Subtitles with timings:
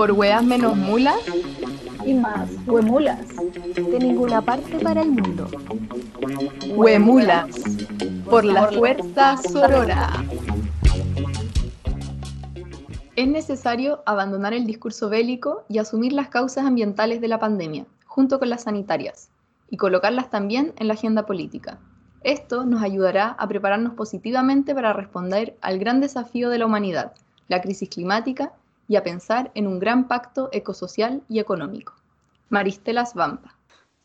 [0.00, 1.18] por weas menos mulas
[2.06, 3.18] y más huemulas
[3.74, 5.46] de ninguna parte para el mundo.
[6.74, 7.50] Huemulas
[8.24, 10.08] por la fuerza sorora.
[13.14, 18.38] Es necesario abandonar el discurso bélico y asumir las causas ambientales de la pandemia, junto
[18.38, 19.28] con las sanitarias,
[19.68, 21.78] y colocarlas también en la agenda política.
[22.22, 27.12] Esto nos ayudará a prepararnos positivamente para responder al gran desafío de la humanidad,
[27.48, 28.54] la crisis climática
[28.90, 31.94] y a pensar en un gran pacto ecosocial y económico.
[32.48, 33.54] Maristelas Vampa.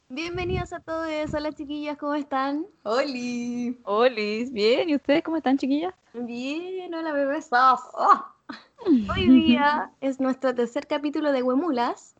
[0.10, 1.34] Bienvenidos a todos.
[1.34, 2.68] Hola chiquillas, ¿cómo están?
[2.84, 3.80] Oli.
[3.86, 4.90] Oli, bien.
[4.90, 5.96] ¿Y ustedes cómo están, chiquillas?
[6.14, 7.50] Bien, hola bebés.
[9.10, 12.14] Hoy día es nuestro tercer capítulo de Huemulas,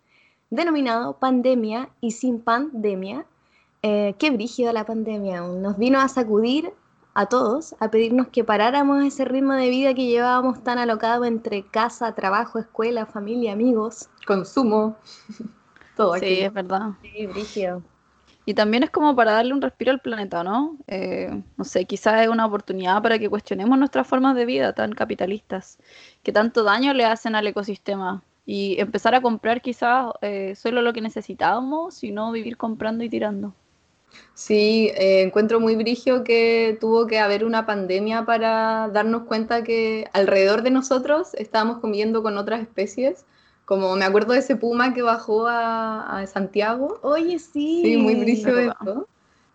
[0.50, 3.28] denominado Pandemia y sin pandemia.
[3.84, 5.42] Eh, qué brígida la pandemia.
[5.42, 6.74] Nos vino a sacudir
[7.16, 11.64] a todos a pedirnos que paráramos ese ritmo de vida que llevábamos tan alocado entre
[11.64, 14.10] casa, trabajo, escuela, familia, amigos.
[14.28, 14.98] Consumo.
[15.96, 16.90] Todo Sí, es verdad.
[17.02, 17.82] Sí, brígido.
[18.46, 20.78] Y también es como para darle un respiro al planeta, ¿no?
[20.88, 24.92] Eh, no sé, quizás es una oportunidad para que cuestionemos nuestras formas de vida tan
[24.92, 25.80] capitalistas,
[26.22, 28.24] que tanto daño le hacen al ecosistema.
[28.46, 33.10] Y empezar a comprar quizás eh, solo lo que necesitábamos, y no vivir comprando y
[33.10, 33.56] tirando.
[34.34, 40.08] Sí, eh, encuentro muy brigio que tuvo que haber una pandemia para darnos cuenta que
[40.14, 43.26] alrededor de nosotros estábamos conviviendo con otras especies.
[43.66, 47.00] Como me acuerdo de ese puma que bajó a, a Santiago.
[47.02, 47.82] Oye, sí.
[47.84, 49.08] Sí, muy brigio esto.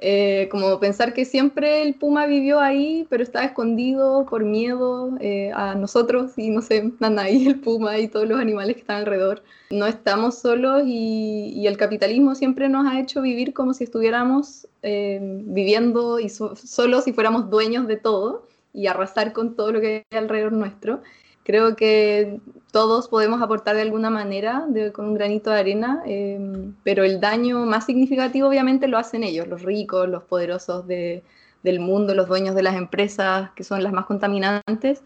[0.03, 5.53] Eh, como pensar que siempre el puma vivió ahí, pero estaba escondido por miedo eh,
[5.55, 9.43] a nosotros y no sé, ahí el puma y todos los animales que están alrededor.
[9.71, 15.19] No estamos solos y, el capitalismo siempre nos ha hecho vivir como si estuviéramos eh,
[15.21, 20.19] viviendo y solos y fuéramos dueños de todo y arrasar con todo lo que hay
[20.19, 21.03] alrededor nuestro.
[21.45, 27.05] Creo que todos podemos aportar de alguna manera, con un granito de arena, em, pero
[27.05, 32.29] el daño más significativo obviamente lo hacen ellos, los ricos, los poderosos del mundo, los
[32.29, 35.03] dueños de las empresas, que son las más contaminantes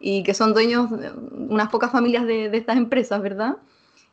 [0.00, 3.56] y que son dueños de unas pocas familias de, estas empresas, ¿verdad?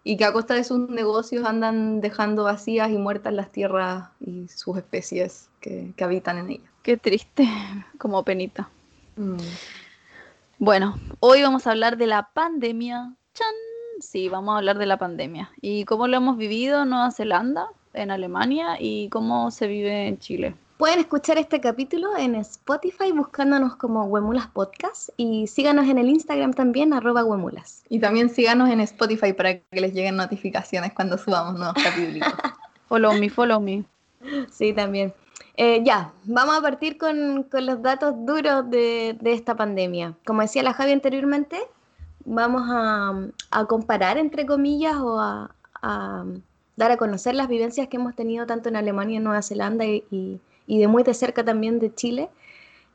[0.04, 4.48] Y que a costa de sus negocios andan dejando vacías y muertas las tierras y
[4.48, 6.72] sus especies que, habitan en ellas.
[6.84, 7.48] Qué triste,
[7.98, 8.70] como penita.
[9.16, 9.38] Mm.
[10.58, 13.14] Bueno, hoy vamos a hablar de la pandemia.
[13.34, 13.48] ¡Chan!
[14.00, 17.68] Sí, vamos a hablar de la pandemia y cómo lo hemos vivido en Nueva Zelanda,
[17.94, 20.56] en Alemania y cómo se vive en Chile.
[20.78, 26.54] Pueden escuchar este capítulo en Spotify buscándonos como Huemulas Podcast y síganos en el Instagram
[26.54, 27.84] también, arroba Huemulas.
[27.90, 32.30] Y también síganos en Spotify para que les lleguen notificaciones cuando subamos nuevos capítulos.
[32.88, 33.84] follow me, follow me.
[34.50, 35.14] Sí, también.
[35.58, 40.18] Eh, ya, vamos a partir con, los datos duros de, esta pandemia.
[40.26, 41.58] Como decía la Javi anteriormente,
[42.26, 43.30] vamos a,
[43.68, 45.50] comparar, entre comillas, o a,
[46.76, 50.42] dar a conocer las vivencias que hemos tenido tanto en Alemania, en Nueva Zelanda y,
[50.68, 52.30] de muy de cerca también de Chile,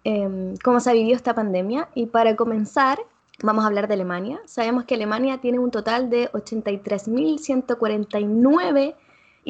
[0.04, 1.88] em, cómo se ha vivido esta pandemia.
[1.94, 2.99] Y para comenzar,
[3.43, 4.38] vamos a hablar de Alemania.
[4.44, 8.94] Sabemos que Alemania tiene un total de 83.149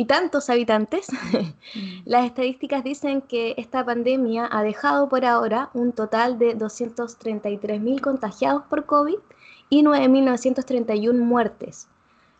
[0.00, 1.09] y tantos habitantes,
[2.06, 8.62] las estadísticas dicen que esta pandemia ha dejado por ahora un total de 233.000 contagiados
[8.71, 9.16] por COVID
[9.69, 11.87] y 9.931 muertes.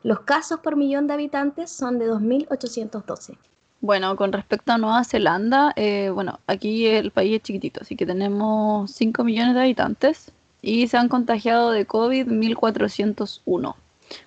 [0.03, 3.37] Los casos por millón de habitantes son de 2.812.
[3.82, 8.06] Bueno, con respecto a Nueva Zelanda, eh, bueno, aquí el país es chiquitito, así que
[8.06, 10.32] tenemos 5 millones de habitantes
[10.62, 13.75] y se han contagiado de COVID 1.401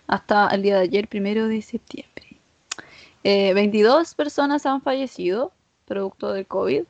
[0.05, 2.22] hasta el día de ayer, primero de septiembre.
[3.23, 5.51] 22 eh, personas han fallecido
[5.85, 6.83] producto del COVID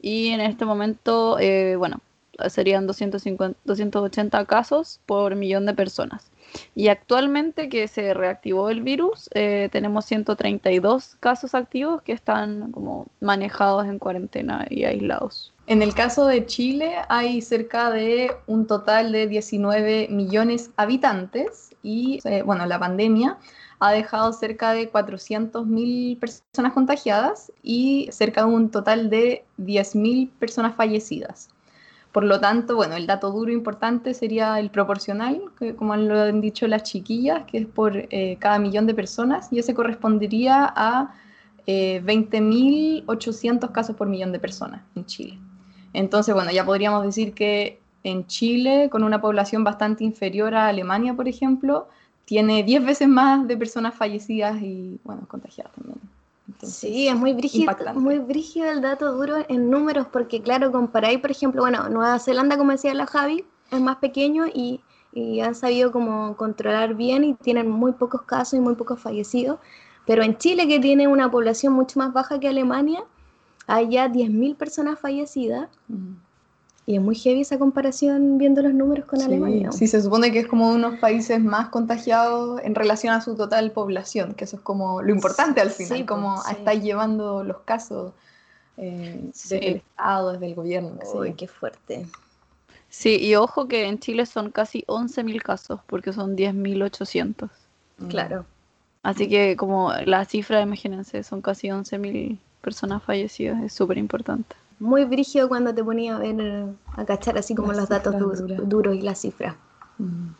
[0.00, 2.00] y en este momento, eh, bueno,
[2.48, 6.30] serían 250, 280 casos por millón de personas.
[6.74, 13.06] Y actualmente que se reactivó el virus, eh, tenemos 132 casos activos que están como
[13.20, 15.52] manejados en cuarentena y aislados.
[15.66, 22.20] En el caso de Chile hay cerca de un total de 19 millones habitantes y
[22.44, 23.38] bueno, la pandemia
[23.78, 30.74] ha dejado cerca de 400.000 personas contagiadas y cerca de un total de 10.000 personas
[30.74, 31.48] fallecidas.
[32.12, 36.68] Por lo tanto, bueno, el dato duro importante sería el proporcional, que como han dicho
[36.68, 41.12] las chiquillas, que es por eh, cada millón de personas, y ese correspondería a
[41.66, 45.38] 20.800 eh, casos por millón de personas en Chile.
[45.92, 51.14] Entonces, bueno, ya podríamos decir que en Chile, con una población bastante inferior a Alemania,
[51.14, 51.88] por ejemplo,
[52.24, 55.98] tiene 10 veces más de personas fallecidas y, bueno, contagiadas también.
[56.62, 61.30] sí, es muy brígido, muy brígido el dato duro en números, porque claro, comparáis, por
[61.30, 64.80] ejemplo, bueno, Nueva Zelanda, como decía la Javi, es más pequeño y,
[65.12, 69.58] y han sabido como controlar bien y tienen muy pocos casos y muy pocos fallecidos.
[70.06, 73.04] Pero en Chile, que tiene una población mucho más baja que Alemania,
[73.66, 75.68] hay ya 10.000 personas fallecidas.
[76.86, 79.72] Y es muy heavy esa comparación viendo los números con Alemania.
[79.72, 83.22] Sí, se supone que es como uno de los países más contagiados en relación a
[83.22, 86.54] su total población, que eso es como lo importante al final, Sí, como pues, sí.
[86.58, 88.12] está llevando los casos
[88.76, 90.98] eh, desde el Estado, desde el gobierno.
[91.14, 92.06] Uy, qué fuerte.
[92.90, 97.48] Sí, y ojo que en Chile son casi 11.000 casos, porque son 10.800.
[97.98, 98.08] Mm.
[98.08, 98.44] Claro.
[99.02, 104.54] Así que como la cifra, imagínense, son casi 11.000 personas fallecidas, es súper importante.
[104.78, 106.66] Muy brígido cuando te ponía a ver,
[106.96, 108.14] a cachar así como los datos
[108.68, 109.54] duros y las cifras.
[109.98, 110.30] Mm.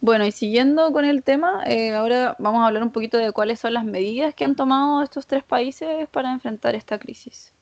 [0.00, 3.60] Bueno, y siguiendo con el tema, eh, ahora vamos a hablar un poquito de cuáles
[3.60, 7.52] son las medidas que han tomado estos tres países para enfrentar esta crisis.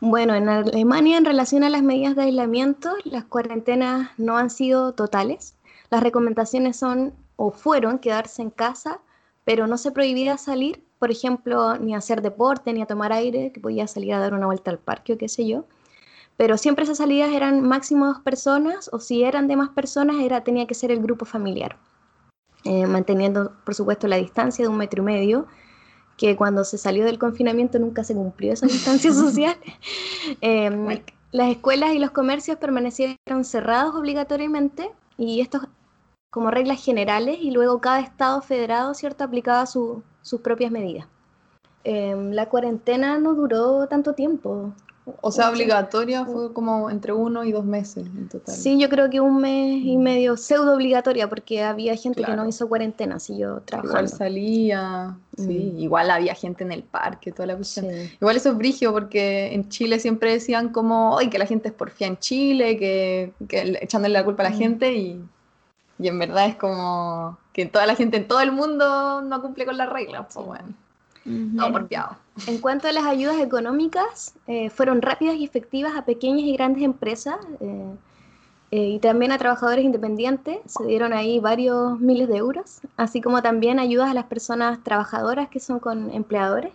[0.00, 4.92] Bueno, en Alemania en relación a las medidas de aislamiento, las cuarentenas no han sido
[4.92, 5.56] totales.
[5.90, 9.00] Las recomendaciones son o fueron quedarse en casa,
[9.44, 13.52] pero no se prohibía salir, por ejemplo, ni a hacer deporte, ni a tomar aire,
[13.52, 15.64] que podía salir a dar una vuelta al parque o qué sé yo.
[16.36, 20.42] Pero siempre esas salidas eran máximo dos personas, o si eran de más personas, era,
[20.44, 21.76] tenía que ser el grupo familiar,
[22.64, 25.46] Eh, manteniendo, por supuesto, la distancia de un metro y medio,
[26.16, 29.56] que cuando se salió del confinamiento nunca se cumplió esa distancia social.
[30.40, 31.14] Eh, Mike.
[31.32, 35.60] las escuelas y los comercios permanecieron cerrados obligatoriamente y esto
[36.30, 41.06] como reglas generales y luego cada estado federado cierto aplicaba su- sus propias medidas.
[41.84, 44.72] Eh, la cuarentena no duró tanto tiempo.
[45.22, 48.54] O sea, obligatoria fue como entre uno y dos meses en total.
[48.54, 50.02] Sí, yo creo que un mes y Mm.
[50.02, 54.08] medio pseudo obligatoria porque había gente que no hizo cuarentena, así yo Igual trabajando.
[54.14, 55.78] salía, sí, Mm.
[55.80, 57.86] igual había gente en el parque, toda la cuestión.
[57.88, 58.12] Sí.
[58.20, 61.74] Igual eso es brigio porque en Chile siempre decían como, ay, que la gente es
[61.74, 64.58] porfía en Chile, que, que le- echándole la culpa a la Mm.
[64.58, 65.24] gente y,
[65.98, 69.66] y en verdad es como que toda la gente en todo el mundo no cumple
[69.66, 70.68] con las reglas, pues bueno,
[71.26, 71.56] Ujú.
[71.56, 72.16] todo porfiado.
[72.46, 76.84] En cuanto a las ayudas económicas, eh, fueron rápidas y efectivas a pequeñas y grandes
[76.84, 77.94] empresas eh,
[78.70, 80.58] eh, y también a trabajadores independientes.
[80.66, 85.48] Se dieron ahí varios miles de euros, así como también ayudas a las personas trabajadoras
[85.48, 86.72] que son con empleadores,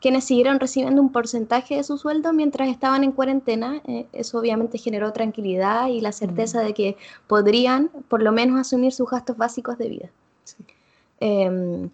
[0.00, 3.82] quienes siguieron recibiendo un porcentaje de su sueldo mientras estaban en cuarentena.
[3.86, 8.92] Eh, eso obviamente generó tranquilidad y la certeza de que podrían por lo menos asumir
[8.92, 10.08] sus gastos básicos de vida.
[10.44, 10.56] Sí.
[11.20, 11.90] Em,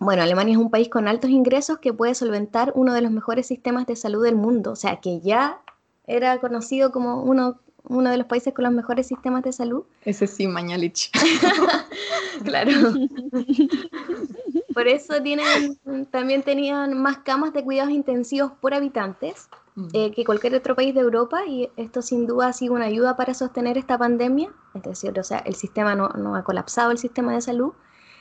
[0.00, 3.46] bueno, Alemania es un país con altos ingresos que puede solventar uno de los mejores
[3.46, 5.60] sistemas de salud del mundo, o sea, que ya
[6.06, 9.84] era conocido como uno, uno de los países con los mejores sistemas de salud.
[10.04, 11.10] Ese sí, Mañalich.
[12.44, 12.72] Claro.
[14.74, 15.78] Por eso tienen,
[16.10, 19.48] también tenían más camas de cuidados intensivos por habitantes
[19.94, 23.16] eh, que cualquier otro país de Europa y esto sin duda ha sido una ayuda
[23.16, 26.98] para sostener esta pandemia, es decir, o sea, el sistema no, no ha colapsado, el
[26.98, 27.72] sistema de salud,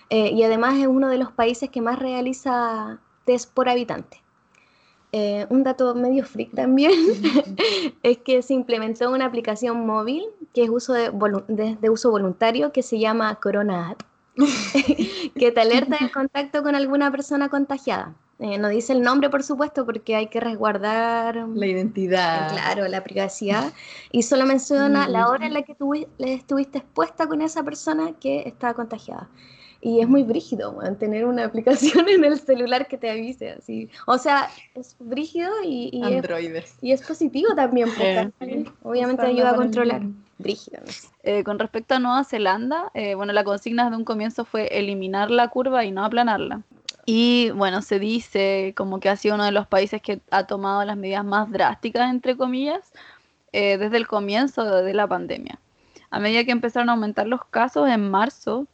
[0.10, 4.22] eh, y además es uno de los países que más realiza test por habitante.
[5.14, 6.92] Eh, un dato medio freak también
[8.04, 11.12] es que se implementó una aplicación móvil que es uso de,
[11.50, 14.04] de- de uso voluntario que se llama Corona App,
[15.38, 18.14] que te alerta en contacto con alguna persona contagiada.
[18.40, 22.50] Eh, no dice el nombre, por supuesto, porque hay que resguardar La identidad.
[22.52, 23.72] Claro, la privacidad.
[24.12, 25.54] Y solo menciona la hora en Mm.
[25.54, 29.30] la que tú estuviste expuesta con esa persona que estaba contagiada.
[29.84, 33.90] Y es muy brígido, weón, tener una aplicación en el celular que te avise así.
[34.08, 36.76] O sea, es brígido y, y, es, Androides.
[36.82, 37.90] y es positivo también.
[37.90, 40.02] porque Eh, Obviamente ayuda a controlar.
[40.40, 40.80] Brígido.
[40.84, 41.08] no sé.
[41.24, 45.30] Eh, con respecto a Nueva Zelanda, eh, bueno, la consigna de un comienzo fue eliminar
[45.30, 46.62] la curva y no aplanarla.
[47.06, 50.84] Y bueno, se dice como que ha sido uno de los países que ha tomado
[50.84, 52.92] las medidas más drásticas, entre comillas,
[53.54, 55.60] eh, desde el comienzo de, la pandemia.
[56.10, 58.68] A medida que empezaron a aumentar los casos en marzo,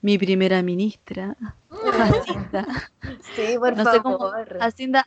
[0.00, 1.36] mi primera ministra,
[1.70, 2.66] Jacinda,
[3.34, 4.58] Sí, por no sé cómo, favor.
[4.58, 5.06] Jacinda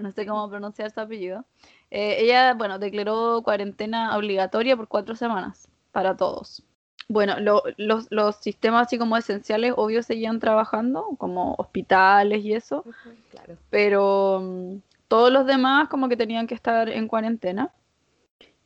[0.00, 1.44] no sé cómo pronunciar su apellido.
[1.90, 6.62] Eh, ella, bueno, declaró cuarentena obligatoria por cuatro semanas para todos.
[7.08, 12.84] Bueno, lo- los, los sistemas así como esenciales, obvio, seguían trabajando, como hospitales y eso,
[13.30, 13.56] Claro.
[13.70, 14.76] pero mm,
[15.08, 17.72] todos los demás como que tenían que estar en cuarentena.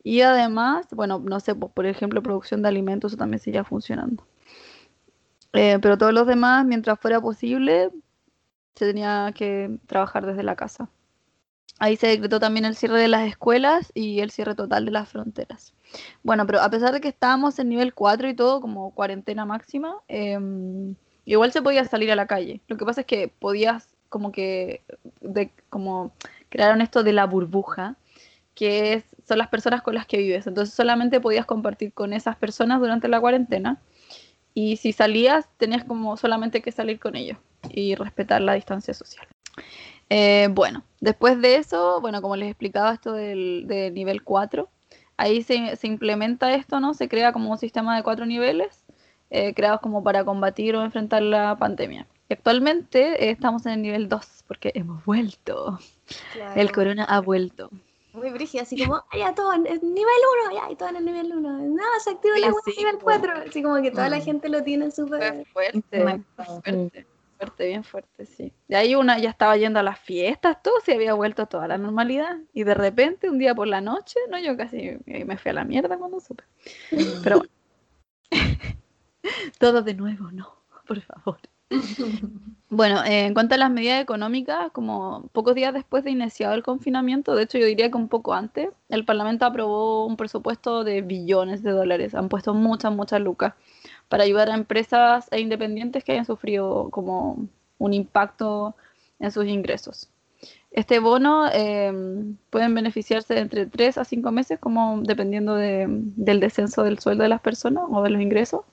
[0.03, 4.25] Y además, bueno, no sé, pues, por ejemplo, producción de alimentos, eso también seguía funcionando.
[5.53, 7.91] Eh, pero todos los demás, mientras fuera posible,
[8.75, 10.89] se tenía que trabajar desde la casa.
[11.79, 15.09] Ahí se decretó también el cierre de las escuelas y el cierre total de las
[15.09, 15.73] fronteras.
[16.23, 19.97] Bueno, pero a pesar de que estábamos en nivel 4 y todo, como cuarentena máxima,
[20.07, 22.61] em, igual se podía salir a la calle.
[22.67, 24.83] Lo que pasa es que podías como que,
[25.69, 26.11] como
[26.49, 27.95] crearon esto de la burbuja,
[28.53, 30.47] que son las personas con las que vives.
[30.47, 33.81] Entonces solamente podías compartir con esas personas durante la cuarentena.
[34.53, 37.37] Y si salías, tenías como solamente que salir con ellos
[37.69, 39.25] y respetar la distancia social.
[40.13, 44.69] Eh, bueno, después de eso, bueno, como les explicaba esto del, nivel 4,
[45.15, 46.93] ahí se, implementa esto, ¿no?
[46.93, 48.83] Se crea como un sistema de cuatro niveles
[49.29, 52.07] eh, creados como para combatir o enfrentar la pandemia.
[52.29, 55.79] actualmente eh, estamos en el nivel 2 porque hemos vuelto.
[56.57, 57.69] El corona ha vuelto.
[58.11, 61.31] Muy brígida, así como, ya todo en nivel 1, ya, y todo en el nivel
[61.33, 61.59] 1.
[61.73, 63.33] Nada, se activa el nivel 4.
[63.47, 64.23] Así como que toda la mm.
[64.23, 67.05] gente lo tiene súper fuerte, fuerte,
[67.41, 68.53] fuerte, bien fuerte, sí.
[68.67, 71.67] De ahí una ya estaba yendo a las fiestas, todo se había vuelto a toda
[71.67, 72.37] la normalidad.
[72.53, 75.63] Y de repente, un día por la noche, no, yo casi me fui a la
[75.63, 76.43] mierda cuando supe.
[77.23, 77.51] Pero bueno.
[79.59, 80.55] todo de nuevo, no,
[80.87, 81.39] por favor.
[82.69, 86.63] Bueno, eh, en cuanto a las medidas económicas, como pocos días después de iniciado el
[86.63, 91.01] confinamiento, de hecho yo diría que un poco antes, el Parlamento aprobó un presupuesto de
[91.01, 92.13] billones de dólares.
[92.13, 93.53] Han puesto muchas, muchas lucas
[94.11, 98.75] para ayudar a empresas e independientes que hayan sufrido como un impacto
[99.21, 100.09] en sus ingresos.
[100.69, 101.93] Este bono eh,
[102.49, 107.29] pueden beneficiarse de entre 3 a 5 meses, como dependiendo del descenso del sueldo de
[107.29, 108.65] las personas o de los ingresos.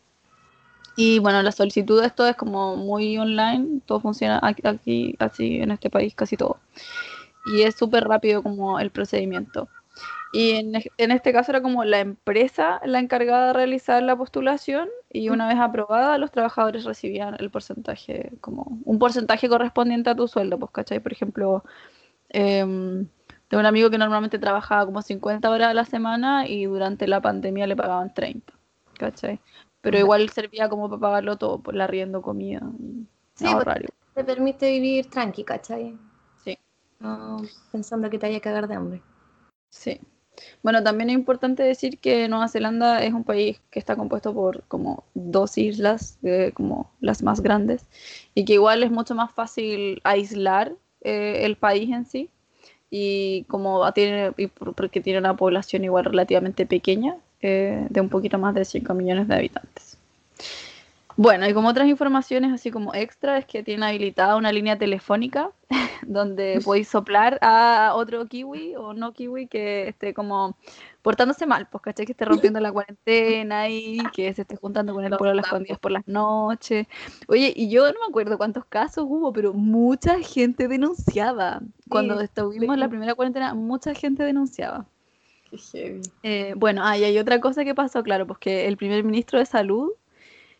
[0.97, 5.71] Y bueno, la solicitud de esto es como muy online, todo funciona aquí, así en
[5.71, 6.59] este país, casi todo.
[7.54, 9.68] Y es súper rápido como el procedimiento.
[10.32, 14.88] Y en, en, este caso era como la empresa la encargada de realizar la postulación
[15.11, 20.28] y una vez aprobada los trabajadores recibían el porcentaje, como un porcentaje correspondiente a tu
[20.28, 21.00] sueldo, pues, ¿cachai?
[21.00, 21.64] Por ejemplo,
[22.28, 23.06] eh,
[23.49, 27.20] tengo un amigo que normalmente trabajaba como 50 horas a la semana y durante la
[27.20, 28.52] pandemia le pagaban 30,
[28.99, 29.40] ¿cachai?
[29.80, 32.61] Pero igual servía como para pagarlo todo, por la riendo, comida.
[33.35, 33.47] Sí,
[34.14, 35.97] te permite vivir tranqui, ¿cachai?
[36.44, 36.58] Sí.
[37.73, 39.02] pensando que te haya que cagar de hambre.
[39.70, 39.99] Sí.
[40.62, 44.62] Bueno, también es importante decir que Nueva Zelanda es un país que está compuesto por
[44.64, 46.18] como dos islas,
[46.54, 47.85] como las más grandes,
[48.35, 52.30] y que igual es mucho más fácil aislar eh, el país en sí,
[52.90, 54.33] y como tiene,
[54.76, 59.28] porque tiene una población igual relativamente pequeña, eh, de un poquito más de 5 millones
[59.28, 59.97] de habitantes.
[61.18, 65.50] Bueno, y como otras informaciones así como extra es que tiene habilitada una línea telefónica
[66.06, 70.56] donde podéis soplar a otro kiwi o no kiwi que esté como
[71.02, 75.04] portándose mal, pues caché que esté rompiendo la cuarentena y que se esté juntando con
[75.04, 76.87] el pueblo a las escondidas por las noches.
[77.26, 81.62] Oye, y yo no me acuerdo cuántos casos hubo, pero mucha gente denunciaba.
[81.88, 84.87] Cuando estuvimos en la primera cuarentena, mucha gente denunciaba.
[86.22, 89.40] Eh, bueno, ah, y hay otra cosa que pasó, claro, pues que el primer ministro
[89.40, 89.90] de salud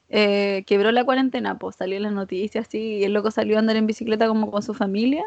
[0.09, 3.61] eh, quebró la cuarentena, pues salió en las noticias así, y el loco salió a
[3.61, 5.25] andar en bicicleta como con su familia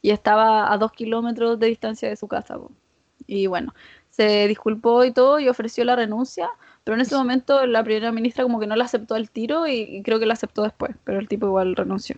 [0.00, 2.58] y estaba a dos kilómetros de distancia de su casa.
[3.26, 3.74] Y bueno,
[4.10, 6.50] se disculpó y todo y ofreció la renuncia,
[6.84, 9.80] pero en ese momento la primera ministra como que no la aceptó al tiro y,
[9.80, 12.16] y creo que la aceptó después, pero el tipo igual renunció.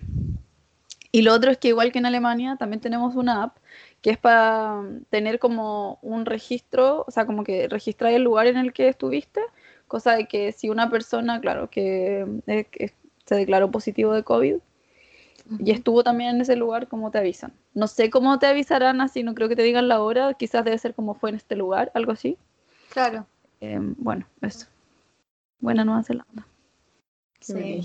[1.15, 3.57] Y lo otro es que igual que en Alemania también tenemos una app
[4.03, 8.57] que es para tener como un registro, o sea, como que registrar el lugar en
[8.57, 9.41] el que estuviste,
[9.89, 12.27] cosa de que si una persona, claro, que,
[13.27, 14.57] se declaró positivo de COVID
[15.59, 17.53] y estuvo también en ese lugar, ¿cómo te avisan?
[17.75, 20.79] No sé cómo te avisarán así, no creo que te digan la hora, quizás debe
[20.79, 22.39] ser como fue en este lugar, algo así.
[22.91, 23.27] Claro.
[23.61, 24.67] Eh, bueno, eso.
[25.61, 26.47] Buena Nueva Zelanda.
[27.41, 27.83] Sí.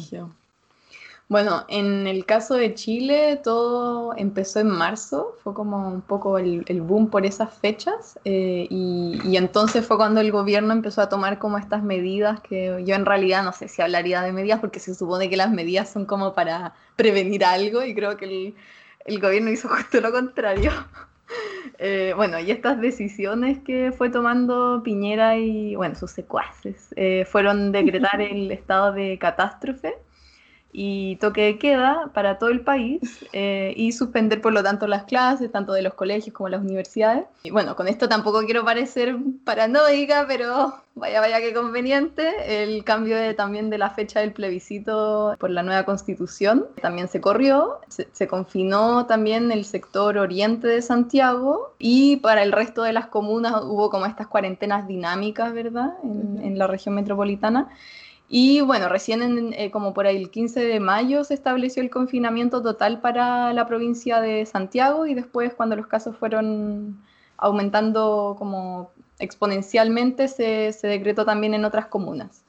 [1.30, 6.64] Bueno, en el caso de Chile todo empezó en marzo, fue como un poco el,
[6.82, 11.60] boom por esas fechas eh, y, entonces fue cuando el gobierno empezó a tomar como
[11.60, 15.30] estas medidas que yo en realidad no sé si hablaría de medidas porque se supone
[15.30, 18.56] que las medidas son como para prevenir algo y creo que
[19.06, 20.72] el, gobierno hizo justo lo contrario.
[21.82, 27.72] Eh, bueno, y estas decisiones que fue tomando Piñera y, bueno, sus secuaces, eh, fueron
[27.72, 29.96] decretar el estado de catástrofe
[30.72, 35.04] y toque de queda para todo el país eh, y suspender por lo tanto las
[35.04, 37.26] clases, tanto de los colegios como las universidades.
[37.44, 42.64] Y bueno, con esto tampoco quiero parecer paranoica, pero vaya, vaya que conveniente.
[42.64, 47.20] El cambio de, también de la fecha del plebiscito por la nueva constitución también se
[47.20, 47.80] corrió.
[47.88, 53.56] Se, confinó también el sector oriente de Santiago y para el resto de las comunas
[53.64, 55.94] hubo como estas cuarentenas dinámicas, ¿verdad?
[56.04, 57.70] En, en la región metropolitana.
[58.32, 62.62] Y bueno, recién eh, como por ahí el 15 de mayo se estableció el confinamiento
[62.62, 67.02] total para la provincia de Santiago y después cuando los casos fueron
[67.38, 72.44] aumentando como exponencialmente se, se decretó también en otras comunas.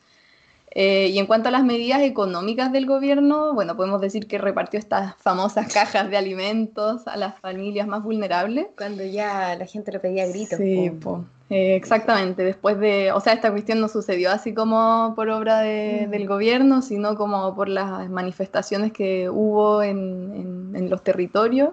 [0.73, 4.79] Eh, y en cuanto a las medidas económicas del gobierno, bueno, podemos decir que repartió
[4.79, 8.67] estas famosas cajas de alimentos a las familias más vulnerables.
[8.77, 10.59] Cuando ya la gente lo pedía a gritos.
[10.59, 11.25] Sí, po.
[11.51, 12.45] Eh, exactamente.
[12.45, 16.11] Después de, o sea, esta cuestión no sucedió así como por obra de- Mm.
[16.11, 21.71] del gobierno, sino como por las manifestaciones que hubo en, en- en los territorios.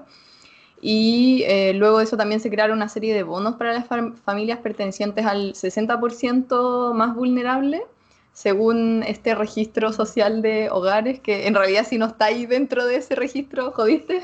[0.82, 4.16] Y eh, luego de eso también se crearon una serie de bonos para las fam-
[4.16, 7.84] familias pertenecientes al 60% más vulnerable,
[8.34, 12.98] según este registro social de hogares, que en realidad si no está ahí dentro de
[12.98, 14.22] ese registro, jodiste,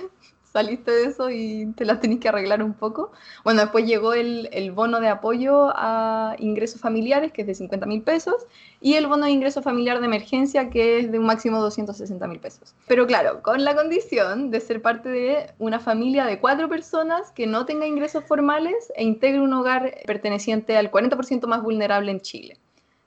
[0.54, 3.12] saliste de eso y te las tenés que arreglar un poco.
[3.44, 7.88] Bueno, después llegó el, el bono de apoyo a ingresos familiares, que es de 50
[7.88, 8.46] mil pesos,
[8.80, 12.28] y el bono de ingreso familiar de emergencia, que es de un máximo de 260
[12.28, 12.76] mil pesos.
[12.88, 17.48] Pero claro, con la condición de ser parte de una familia de cuatro personas que
[17.48, 22.60] no tenga ingresos formales e integre un hogar perteneciente al 40% más vulnerable en Chile.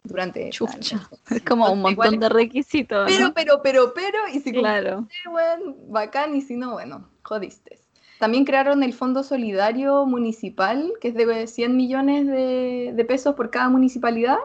[0.06, 1.08] Durante Chucha.
[1.30, 3.10] Es como un Igual- montón de requisitos.
[3.10, 3.34] Pero, ¿no?
[3.34, 5.06] pero, pero, pero, y si Claro.
[5.30, 7.78] weón, bacán, y si no, bueno, jodiste.
[8.18, 13.50] También crearon el Fondo Solidario Municipal, que es de 100 millones de, de pesos por
[13.50, 14.38] cada municipalidad,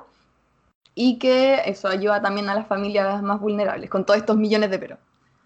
[0.94, 4.80] y que eso ayuda también a las familias más vulnerables, con todos estos millones de
[4.80, 4.98] pesos.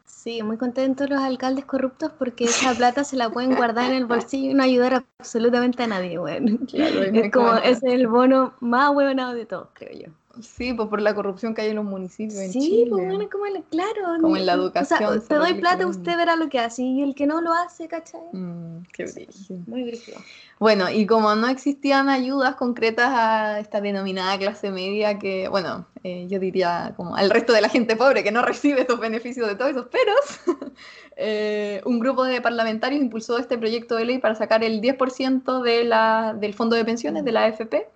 [0.05, 4.05] Sí, muy contentos los alcaldes corruptos porque esa plata se la pueden guardar en el
[4.05, 6.57] bolsillo y no ayudar absolutamente a nadie, bueno.
[6.67, 10.13] Claro, Es como, ese es el bono más huevonado de todos, creo yo.
[10.41, 12.87] Sí, pues por la corrupción que hay en los municipios en Sí, Chile.
[12.89, 14.19] pues bueno, como el- claro.
[14.21, 16.81] Como en la o sea, educación, te doy plata, usted verá lo que hace.
[16.83, 18.21] Y el que no lo hace, ¿cachai?
[18.31, 19.59] Mm, qué brígido.
[19.67, 20.17] Muy brígido.
[20.59, 26.27] Bueno, y como no existían ayudas concretas a esta denominada clase media que, bueno, eh,
[26.29, 29.55] yo diría como al resto de la gente pobre que no recibe esos beneficios de
[29.55, 30.15] todos esos peros,
[31.17, 35.83] eh, un grupo de parlamentarios impulsó este proyecto de ley para sacar el 10% de
[35.83, 37.87] la, del fondo de pensiones, de la AFP,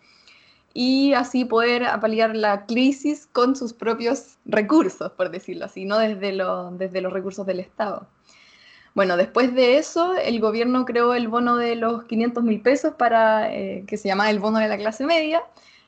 [0.73, 6.33] y así poder paliar la crisis con sus propios recursos, por decirlo así, no desde,
[6.33, 8.07] los desde los recursos del Estado.
[8.95, 13.53] Bueno, después de eso, el gobierno creó el bono de los 500 mil pesos para,
[13.53, 15.43] eh, que se llamaba el bono de la clase media,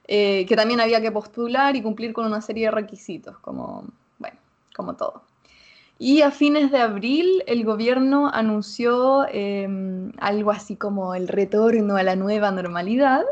[0.08, 3.86] eh, que también había que postular y cumplir con una serie de requisitos, como,
[4.20, 4.38] bueno,
[4.76, 5.24] como todo.
[5.98, 9.67] Y a fines de abril, el gobierno anunció eh,
[10.17, 13.24] algo así como el retorno a la nueva normalidad.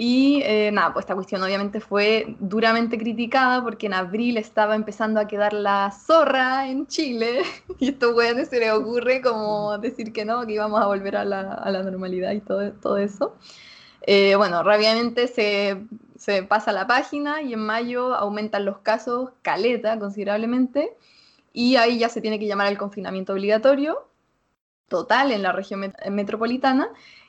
[0.00, 5.18] Y eh, nada, pues esta cuestión obviamente fue duramente criticada porque en abril estaba empezando
[5.18, 7.42] a quedar la zorra en Chile.
[7.80, 11.24] Y estos weones se les ocurre como decir que no, que íbamos a volver a
[11.24, 13.34] la, a la normalidad y todo, todo eso.
[14.02, 15.76] Eh, bueno, rápidamente se,
[16.16, 20.96] se pasa la página y en mayo aumentan los casos caleta considerablemente.
[21.52, 24.06] Y ahí ya se tiene que llamar al confinamiento obligatorio
[24.86, 26.88] total en la región met- metropolitana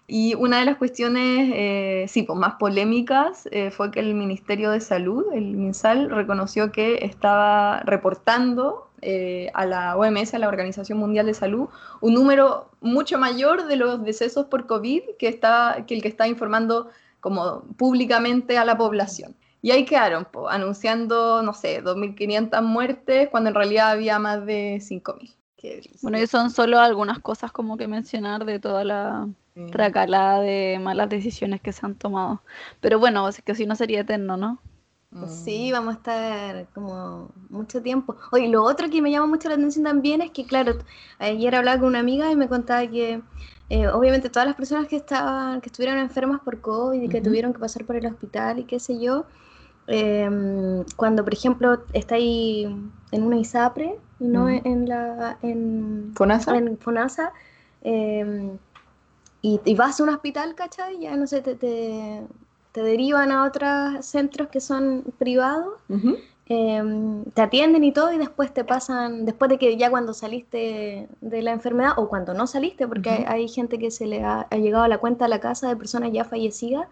[0.09, 4.71] y una de las cuestiones, eh, sí, pues más polémicas eh, fue que el Ministerio
[4.71, 10.97] de Salud, el MinSal, reconoció que estaba reportando eh, a la OMS, a la Organización
[10.97, 11.69] Mundial de Salud,
[12.01, 16.27] un número mucho mayor de los decesos por COVID que, está, que el que está
[16.27, 19.35] informando como públicamente a la población.
[19.61, 24.79] Y ahí quedaron, po, anunciando, no sé, 2.500 muertes, cuando en realidad había más de
[24.81, 25.38] 5.000.
[25.59, 25.81] Qué.
[26.01, 29.27] Bueno, y son solo algunas cosas como que mencionar de toda la
[29.71, 32.41] tracalada de malas decisiones que se han tomado.
[32.79, 34.59] Pero bueno, es que si no sería eterno, ¿no?
[35.11, 35.27] Mm.
[35.27, 38.15] Sí, vamos a estar como mucho tiempo.
[38.31, 40.77] Oye, lo otro que me llama mucho la atención también es que, claro,
[41.17, 43.21] ayer hablaba con una amiga y me contaba que
[43.69, 47.53] eh, obviamente todas las personas que estaban, que estuvieron enfermas por COVID y que tuvieron
[47.53, 49.25] que pasar por el hospital y qué sé yo,
[49.89, 52.65] em, cuando por ejemplo está ahí
[53.11, 56.55] en una ISAPRE y no en, la en, ¿Fonasa?
[56.57, 57.33] en FONASA,
[57.81, 58.57] em,
[59.41, 60.99] y, y vas a un hospital, ¿cachai?
[60.99, 62.21] Ya no sé, te, te,
[62.71, 65.73] te derivan a otros centros que son privados,
[66.47, 71.07] em, te atienden y todo, y después te pasan, después de que ya cuando saliste
[71.21, 74.47] de la enfermedad, o cuando no saliste, porque hay, hay gente que se le ha,
[74.49, 76.87] ha llegado a la cuenta a la casa de personas ya fallecidas,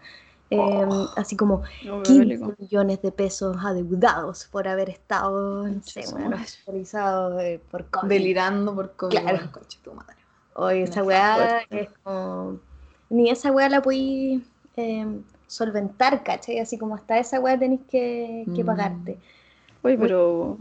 [0.50, 1.10] em, Oh.
[1.16, 2.54] así como Lo 15 bélico.
[2.58, 8.08] millones de pesos adeudados por haber estado, no sé, bueno, hospitalizado eh, por COVID.
[8.08, 9.18] Delirando por COVID.
[9.18, 9.50] Claro.
[9.82, 10.16] tu madre.
[10.54, 12.58] Oye, esa weá es como.
[13.10, 14.44] Ni esa weá la podí
[14.76, 15.06] eh,
[15.46, 16.58] solventar, ¿cachai?
[16.58, 18.66] Así como hasta esa weá tenés que, que Mm.
[18.66, 19.18] pagarte.
[19.82, 20.58] Uy, pero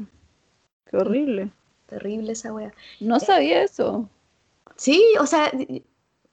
[0.86, 1.52] qué horrible.
[1.88, 2.72] Terrible esa weá.
[3.00, 4.10] No sabía eso.
[4.76, 5.52] Sí, o sea,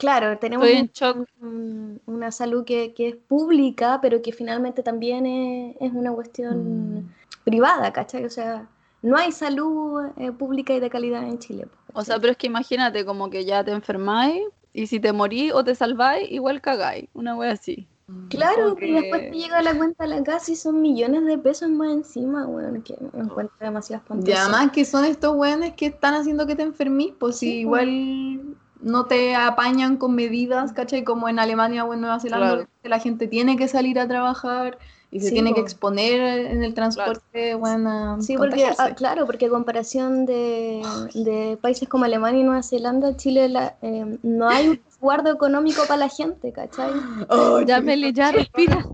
[0.04, 1.28] claro, tenemos Estoy en un- shock.
[1.40, 6.96] un- una salud que, que es pública, pero que finalmente también es, es una cuestión
[6.98, 7.08] Mm.
[7.44, 8.24] privada, ¿cachai?
[8.26, 8.68] O sea,
[9.00, 11.66] no hay salud eh, pública y de calidad en Chile.
[11.66, 14.42] po, O sea, pero es que imagínate como que ya te enfermáis
[14.74, 17.08] y si te morís o te salváis, igual cagáis.
[17.14, 17.86] Una wea así.
[18.06, 21.38] Mm, claro, y después te llega la cuenta a la casa y son millones de
[21.38, 24.30] pesos más encima, weón, que me encuentro demasiado espantoso.
[24.30, 28.56] Y además que son estos weones que están haciendo que te enfermís, pues si igual
[28.84, 31.02] no te apañan con medidas, ¿cachai?
[31.04, 34.78] Como en Alemania o en Nueva Zelanda, la gente tiene que salir a trabajar
[35.10, 39.48] y se tiene que exponer en el transporte, bueno, Sí, porque, ah, claro, porque a
[39.48, 40.82] comparación de,
[41.14, 45.98] de, países como Alemania y Nueva Zelanda, Chile la, eh, no hay resguardo económico para
[45.98, 46.92] la gente, ¿cachai?
[47.28, 48.84] Oh, ya, Meli, ya respira.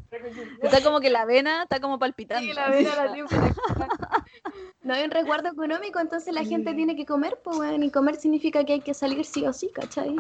[0.61, 2.49] Está como que la vena está como palpitando.
[2.49, 3.15] Sí, la vena la
[4.83, 8.17] No hay un resguardo económico, entonces la gente tiene que comer, pues, bueno, y comer
[8.17, 10.17] significa que hay que salir sí o sí, ¿cachai?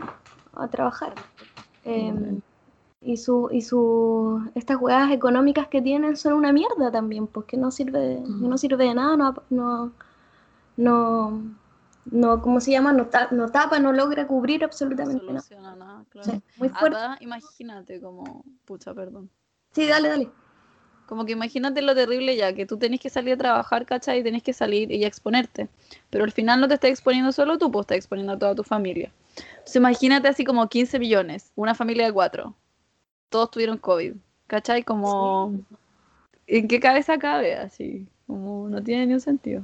[0.55, 1.14] A trabajar.
[1.85, 2.12] Eh,
[3.03, 7.70] y su y su estas jugadas económicas que tienen son una mierda también porque no
[7.70, 9.90] sirve no sirve de nada no no
[10.76, 11.42] no
[12.04, 16.42] no cómo se llama no, no tapa no logra cubrir absolutamente nada, nada claro.
[16.56, 19.30] muy fuerte imagínate como pucha perdón
[19.72, 20.30] sí dale dale
[21.06, 24.20] como que imagínate lo terrible ya, que tú tenés que salir a trabajar, ¿cachai?
[24.20, 25.68] Y tenés que salir y exponerte.
[26.08, 28.62] Pero al final no te estás exponiendo solo tú, pues estás exponiendo a toda tu
[28.62, 29.10] familia.
[29.54, 32.54] Entonces imagínate así como 15 millones, una familia de cuatro
[33.30, 34.14] todos tuvieron COVID.
[34.46, 34.82] ¿Cachai?
[34.82, 35.54] Como.
[36.46, 37.56] ¿En qué cabeza cabe?
[37.56, 38.06] Así.
[38.26, 39.62] Como no tiene ni un sentido.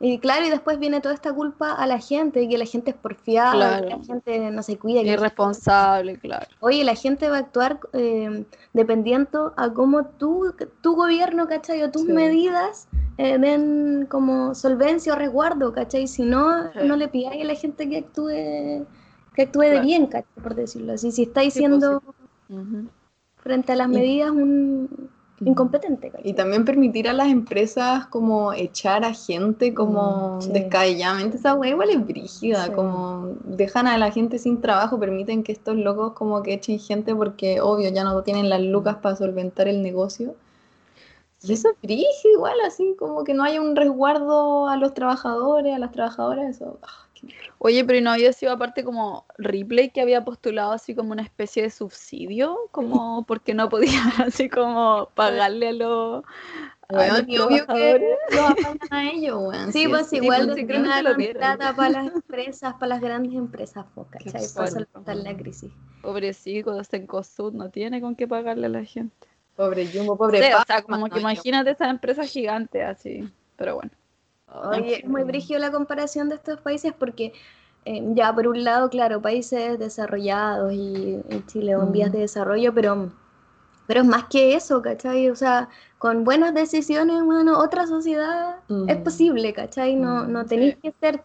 [0.00, 2.96] Y claro, y después viene toda esta culpa a la gente, que la gente es
[2.96, 5.02] porfiada, que la gente no se cuida.
[5.02, 6.46] Irresponsable, claro.
[6.60, 11.82] Oye, la gente va a actuar eh, dependiendo a cómo tú, tu gobierno, ¿cachai?
[11.82, 16.08] O tus medidas eh, den como solvencia o resguardo, ¿cachai?
[16.08, 18.86] Si no, no le pidáis a la gente que actúe
[19.34, 20.08] que actúe de bien,
[20.42, 21.10] por decirlo así.
[21.10, 22.02] Si está diciendo
[23.36, 25.10] frente a las medidas un
[25.44, 26.12] incompetente.
[26.22, 31.36] Y también permitir a las empresas como echar a gente como mm, descabelladamente.
[31.36, 35.76] Esa wea igual es brígida, como dejan a la gente sin trabajo, permiten que estos
[35.76, 39.82] locos como que echen gente porque obvio ya no tienen las lucas para solventar el
[39.82, 40.34] negocio.
[41.42, 45.74] Y eso es brígido igual, así como que no haya un resguardo a los trabajadores,
[45.74, 46.78] a las trabajadoras, eso...
[47.58, 51.62] Oye, pero no había sido aparte como Ripley que había postulado así como una especie
[51.62, 56.24] de subsidio, como porque no podía así como pagarle a los
[56.88, 61.88] bueno, y obvio que lo apañan a ellos, Sí, pues igual pues, de plata para
[61.88, 64.46] las empresas, para las grandes empresas, ¿cachai?
[64.54, 65.72] Para solventar la crisis.
[66.02, 69.26] Pobrecito, en COSUD no tiene con qué pagarle a la gente.
[69.56, 73.90] Pobre Jumbo, pobre sí, O sea, como que imagínate esa empresa gigante así, pero bueno.
[74.52, 77.32] Oye, es muy brígido la comparación de estos países porque
[77.84, 83.10] eh, ya por un lado, claro, países desarrollados y, Chile en vías de desarrollo, pero,
[83.86, 85.28] pero es más que eso, ¿cachai?
[85.28, 88.56] O sea, con buenas decisiones, bueno, otra sociedad
[88.88, 89.96] es posible, ¿cachai?
[89.96, 91.22] No, no tenéis que ser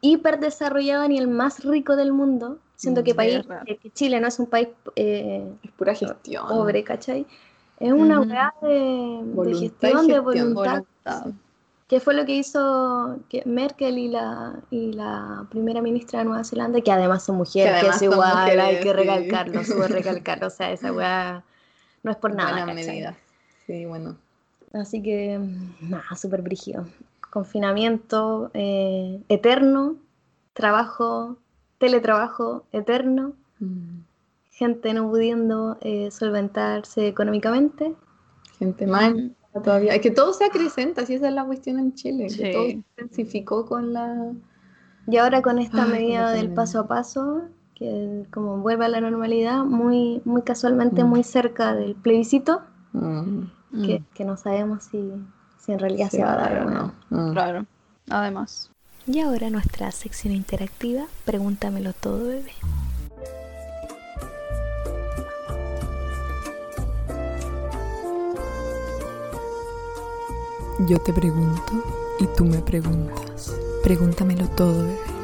[0.00, 4.38] hiper desarrollado ni el más rico del mundo, siendo que, país, que Chile no es
[4.38, 6.48] un país eh, es pura gestión.
[6.48, 7.26] pobre, ¿cachai?
[7.80, 10.84] Es una hueá de, gestión, de voluntad
[11.88, 16.82] que fue lo que hizo Merkel y la, y la primera ministra de Nueva Zelanda,
[16.82, 20.92] que además son mujeres, que, es igual, hay que recalcarlo, sube recalcarlo, o sea, esa
[20.92, 21.42] weá
[22.02, 22.66] no es por nada.
[22.66, 23.16] medida.
[23.66, 24.16] Sí, bueno.
[24.74, 25.40] Así que,
[25.80, 26.86] nada, súper brígido.
[27.30, 29.96] Confinamiento eh, eterno,
[30.52, 31.38] trabajo,
[31.78, 34.00] teletrabajo eterno, mm.
[34.50, 37.94] gente no pudiendo eh, solventarse económicamente.
[38.58, 39.94] Gente mal todavía.
[39.94, 42.70] Es que todo se acrecenta, así esa es la cuestión en Chile, que todo se
[42.70, 44.32] intensificó con la...
[45.06, 49.64] Y ahora con esta medida del paso a paso, que como vuelve a la normalidad,
[49.64, 51.06] muy, muy casualmente mm.
[51.06, 52.60] muy cerca del plebiscito,
[52.92, 53.42] mm.
[53.86, 55.12] que, que, no sabemos si,
[55.58, 56.92] si en realidad se va a dar o no.
[57.08, 57.32] Mm.
[57.32, 57.66] Claro,
[58.10, 58.70] además.
[59.06, 62.52] Y ahora nuestra sección interactiva, pregúntamelo todo, bebé.
[70.86, 71.72] Yo te pregunto
[72.20, 73.52] y tú me preguntas.
[73.82, 75.17] Pregúntamelo todo, bebé.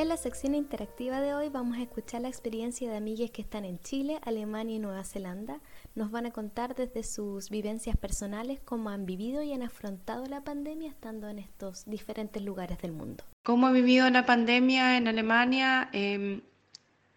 [0.00, 3.66] En la sección interactiva de hoy vamos a escuchar la experiencia de amigues que están
[3.66, 5.60] en Chile, Alemania y Nueva Zelanda
[5.94, 10.40] nos van a contar desde sus vivencias personales cómo han vivido y han afrontado la
[10.40, 13.24] pandemia estando en estos diferentes lugares del mundo.
[13.42, 15.90] ¿Cómo he vivido la pandemia en Alemania?
[15.92, 16.40] Em,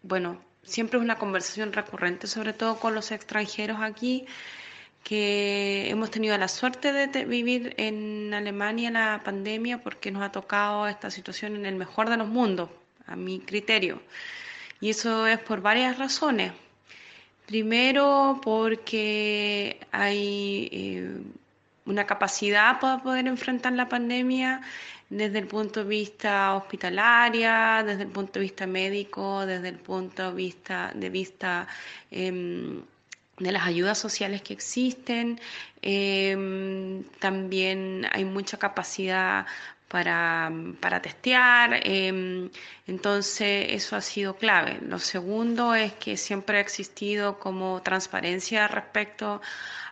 [0.01, 4.25] bueno, siempre es una conversación recurrente, sobre todo con los extranjeros aquí,
[5.03, 10.87] que hemos tenido la suerte de vivir en Alemania la pandemia porque nos ha tocado
[10.87, 12.69] esta situación en el mejor de los mundos,
[13.05, 14.01] a mi criterio.
[14.79, 16.53] Y eso es por varias razones.
[17.45, 21.21] Primero porque hay eh,
[21.85, 24.61] una capacidad para poder enfrentar la pandemia
[25.09, 30.29] desde el punto de vista hospitalaria, desde el punto de vista médico, desde el punto
[30.31, 31.67] de vista, de vista
[32.09, 32.81] em,
[33.37, 35.39] de las ayudas sociales que existen.
[35.81, 39.45] Em, también hay mucha capacidad
[39.87, 41.79] para, para testear.
[41.83, 42.49] Em,
[42.87, 44.79] entonces, eso ha sido clave.
[44.81, 49.41] Lo segundo es que siempre ha existido como transparencia respecto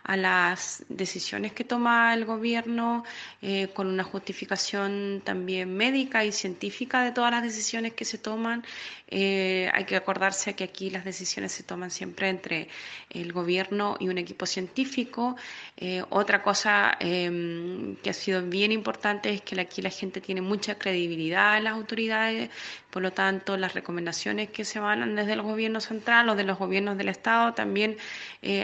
[0.04, 3.04] a las decisiones que toma el gobierno,
[3.40, 8.64] eh, con una justificación también médica y científica de todas las decisiones que se toman.
[9.08, 12.68] Eh, hay que acordarse que aquí las decisiones se toman siempre entre
[13.10, 15.36] el gobierno y un equipo científico.
[15.76, 20.40] Eh, otra cosa em, que ha sido bien importante es que aquí la gente tiene
[20.40, 22.50] mucha credibilidad en las autoridades,
[22.92, 26.58] por lo tanto las recomendaciones que se van desde el gobierno central o de los
[26.58, 27.96] gobiernos del Estado también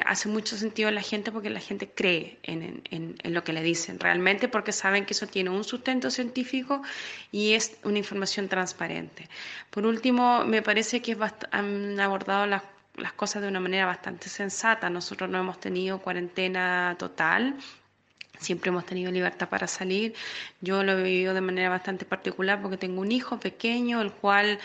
[0.05, 2.85] hace mucho sentido en la gente porque la gente cree en,
[3.25, 6.83] lo que le dicen realmente, porque saben que eso tiene un sustento científico
[7.33, 9.29] y es una información transparente.
[9.71, 11.17] Por último, me parece que
[11.51, 12.63] han abordado las,
[12.97, 14.91] las cosas de una manera bastante sensata.
[14.91, 17.57] Nosotros no hemos tenido cuarentena total
[18.39, 20.15] Siempre hemos tenido libertad para salir.
[20.61, 24.59] Yo lo he vivido de manera bastante particular porque tengo un hijo pequeño, el cual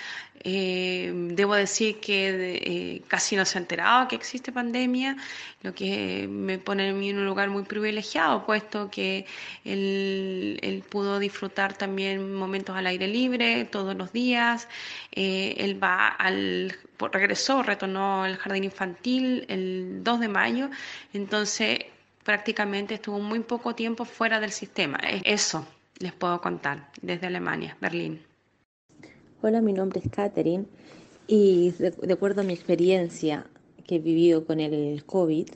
[0.45, 5.15] eh, debo decir que eh, casi no se ha enterado que existe pandemia,
[5.62, 9.25] lo que me pone en en un lugar muy privilegiado, puesto que
[9.63, 14.67] él, pudo disfrutar también momentos al aire libre todos los días.
[15.12, 16.75] Eh, él va al
[17.12, 20.69] regresó, retornó al jardín infantil el 2 de mayo,
[21.13, 21.79] entonces
[22.23, 24.99] prácticamente estuvo muy poco tiempo fuera del sistema.
[25.23, 25.65] Eso
[25.99, 28.21] les puedo contar desde Alemania, Berlín.
[29.41, 30.65] Hola, mi nombre es Katherine
[31.27, 33.45] y de, acuerdo a mi experiencia
[33.86, 35.49] que he vivido con el COVID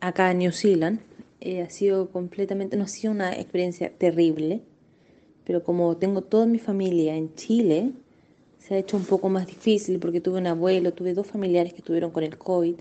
[0.00, 1.00] acá en New Zealand,
[1.40, 4.62] eh, ha sido completamente, no ha sido una experiencia terrible,
[5.44, 7.92] pero como tengo toda mi familia en Chile,
[8.58, 11.78] se ha hecho un poco más difícil porque tuve un abuelo, tuve dos familiares que
[11.78, 12.74] estuvieron con el COVID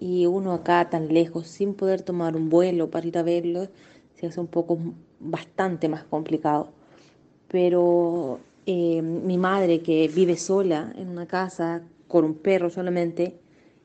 [0.00, 3.68] y uno acá tan lejos sin poder tomar un vuelo para ir a verlo
[4.16, 4.78] se hace un poco
[5.20, 6.70] bastante más complicado.
[7.48, 13.38] Pero eh, mi madre que vive sola en una casa con un perro solamente,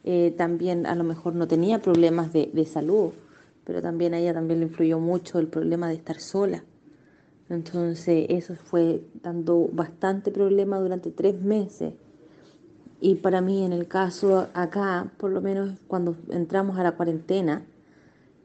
[0.03, 3.11] eh, también a lo mejor no tenía problemas de, de salud,
[3.65, 6.63] pero también a ella también le influyó mucho el problema de estar sola.
[7.49, 11.93] Entonces eso fue dando bastante problema durante tres meses
[13.01, 17.65] y para mí, en el caso acá, por lo menos cuando entramos a la cuarentena,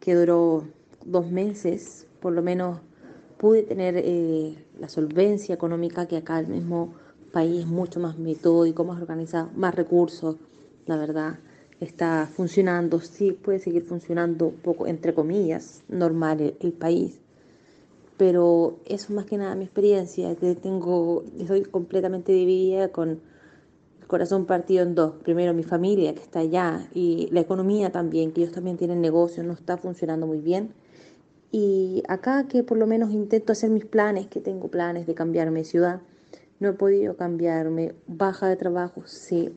[0.00, 0.64] que duró
[1.04, 2.80] dos meses, por lo menos
[3.38, 6.94] pude tener eh, la solvencia económica que acá el mismo
[7.32, 10.36] país es mucho más metódico, más organizado, más recursos,
[10.86, 11.38] la verdad,
[11.80, 17.18] está funcionando, sí puede seguir funcionando un poco, entre comillas, normal el, el país,
[18.16, 23.20] pero eso más que nada mi experiencia, tengo, estoy completamente dividida con
[24.10, 25.14] corazón partido en dos.
[25.22, 29.46] Primero mi familia que está allá y la economía también, que ellos también tienen negocios,
[29.46, 30.74] no está funcionando muy bien.
[31.52, 35.60] Y acá que por lo menos intento hacer mis planes, que tengo planes de cambiarme
[35.60, 36.00] de ciudad,
[36.58, 37.94] no he podido cambiarme.
[38.08, 39.54] Baja de trabajo, sí.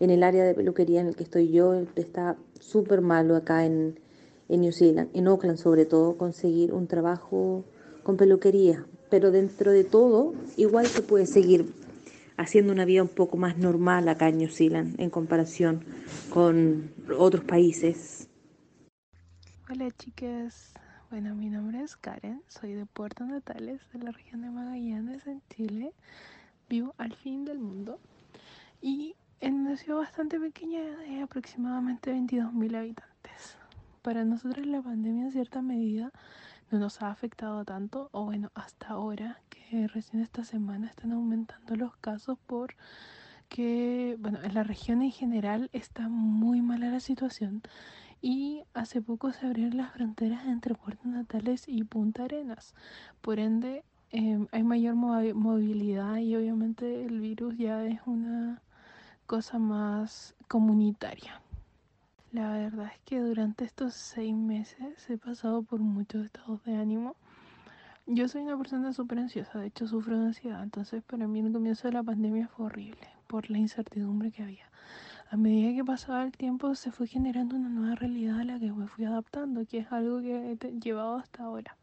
[0.00, 4.00] En el área de peluquería en el que estoy yo está súper malo acá en,
[4.48, 7.64] en New Zealand, en Auckland sobre todo, conseguir un trabajo
[8.02, 8.86] con peluquería.
[9.10, 11.66] Pero dentro de todo, igual se puede seguir
[12.40, 15.84] haciendo una vida un poco más normal acá en New Zealand en comparación
[16.30, 18.28] con otros países.
[19.68, 20.72] Hola chicas,
[21.10, 25.42] bueno mi nombre es Karen, soy de Puerto Natales, de la región de Magallanes en
[25.50, 25.92] Chile,
[26.68, 28.00] vivo al fin del mundo
[28.80, 33.58] y en una ciudad bastante pequeña de aproximadamente 22.000 habitantes.
[34.00, 36.10] Para nosotros la pandemia en cierta medida
[36.70, 41.76] no nos ha afectado tanto, o bueno, hasta ahora, que recién esta semana están aumentando
[41.76, 42.74] los casos por
[43.48, 47.62] que, bueno, en la región en general está muy mala la situación
[48.22, 52.74] y hace poco se abrieron las fronteras entre Puerto Natales y Punta Arenas.
[53.20, 58.62] Por ende, em, hay mayor movilidad y obviamente el virus ya es una
[59.26, 61.40] cosa más comunitaria.
[62.32, 67.16] La verdad es que durante estos seis meses he pasado por muchos estados de ánimo.
[68.06, 71.52] Yo soy una persona súper ansiosa, de hecho sufro de ansiedad, entonces para mí el
[71.52, 74.70] comienzo de la pandemia fue horrible por la incertidumbre que había.
[75.28, 78.70] A medida que pasaba el tiempo se fue generando una nueva realidad a la que
[78.70, 81.76] me fui adaptando, que es algo que he llevado hasta ahora.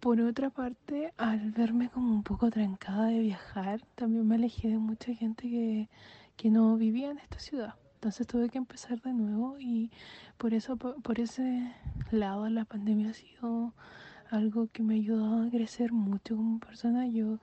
[0.00, 4.78] Por otra parte, al verme como un poco trancada de viajar, también me alejé de
[4.78, 5.88] mucha gente que,
[6.36, 9.88] que no vivía en esta ciudad Entonces tuve que empezar de nuevo y
[10.36, 11.72] por eso, por, ese
[12.10, 13.74] lado, la pandemia ha sido
[14.28, 17.06] algo que me ha ayudado a crecer mucho como persona.
[17.06, 17.38] Yo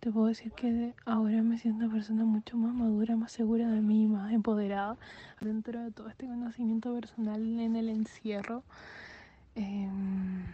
[0.00, 3.82] te puedo decir que ahora me siento una persona mucho más madura, más segura de
[3.82, 4.96] mí, más empoderada
[5.42, 8.62] dentro de todo este conocimiento personal en el encierro.
[9.56, 10.46] Em,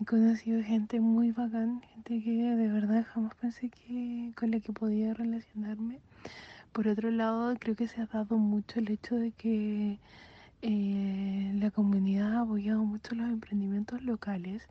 [0.00, 4.72] he conocido gente muy bacán, gente que de verdad jamás pensé que con la que
[4.72, 6.00] podía relacionarme.
[6.74, 9.98] Por otro lado, creo que se ha dado mucho el hecho de que
[10.60, 14.68] eh, la comunidad ha apoyado mucho los emprendimientos locales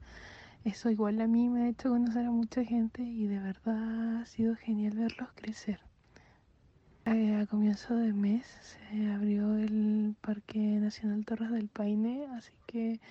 [0.65, 4.25] eso igual a mí me ha hecho conocer a mucha gente y de verdad ha
[4.25, 5.81] sido genial verlos crecer.
[7.05, 13.01] Eh, a comienzo de mes se abrió el Parque Nacional Torres del Paine, así que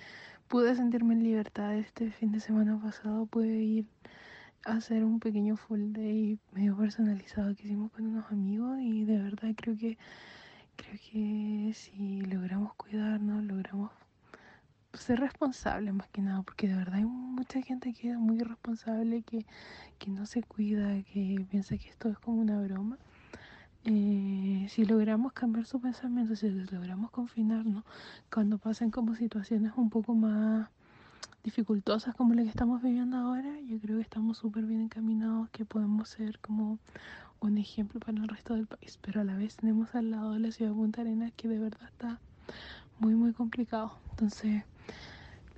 [0.49, 1.77] pude sentirme en libertad.
[1.77, 3.87] Este fin de semana pasado pude ir
[4.65, 9.51] hacer un pequeño full day medio personalizado que hicimos con unos amigos y de verdad
[9.57, 9.99] creo que
[10.77, 13.91] creo que si logramos cuidarnos, logramos
[14.95, 19.23] ser responsable más que nada, porque de verdad hay mucha gente que es muy irresponsable,
[19.23, 19.47] que,
[19.99, 22.99] que no se cuida, que piensa que esto es como una broma.
[23.85, 27.85] Eh, si logramos cambiar su pensamiento, si logramos confinarnos,
[28.33, 30.69] cuando pasen como situaciones un poco más
[31.43, 35.65] dificultosas como la que estamos viviendo ahora, yo creo que estamos súper bien encaminados, que
[35.65, 36.79] podemos ser como
[37.41, 40.41] un ejemplo para el resto del país, pero a la vez tenemos al lado de
[40.41, 42.21] la ciudad de Punta Arenas que de verdad está
[42.99, 43.99] muy muy complicado.
[44.11, 44.63] Entonces,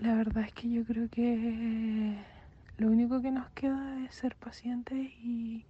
[0.01, 2.16] la verdad es que yo creo que
[2.79, 5.64] lo único que nos queda es ser pacientes y,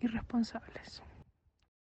[0.00, 1.02] responsables.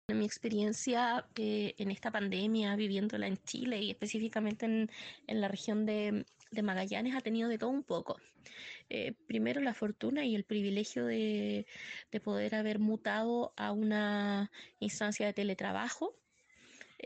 [0.09, 4.89] En mi experiencia eh, en esta pandemia, viviéndola en Chile y específicamente en,
[5.27, 6.25] la región de,
[6.61, 8.17] Magallanes, ha tenido de todo un poco.
[8.89, 11.65] Eh, primero la fortuna y el privilegio de,
[12.11, 16.15] de poder haber mutado a una instancia de teletrabajo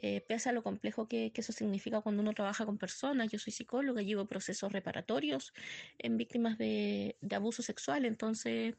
[0.01, 3.31] eh, pese a lo complejo que, eso significa cuando uno trabaja con personas.
[3.31, 5.53] Yo soy psicóloga, llevo procesos reparatorios
[5.97, 8.75] en víctimas de, abuso sexual, entonces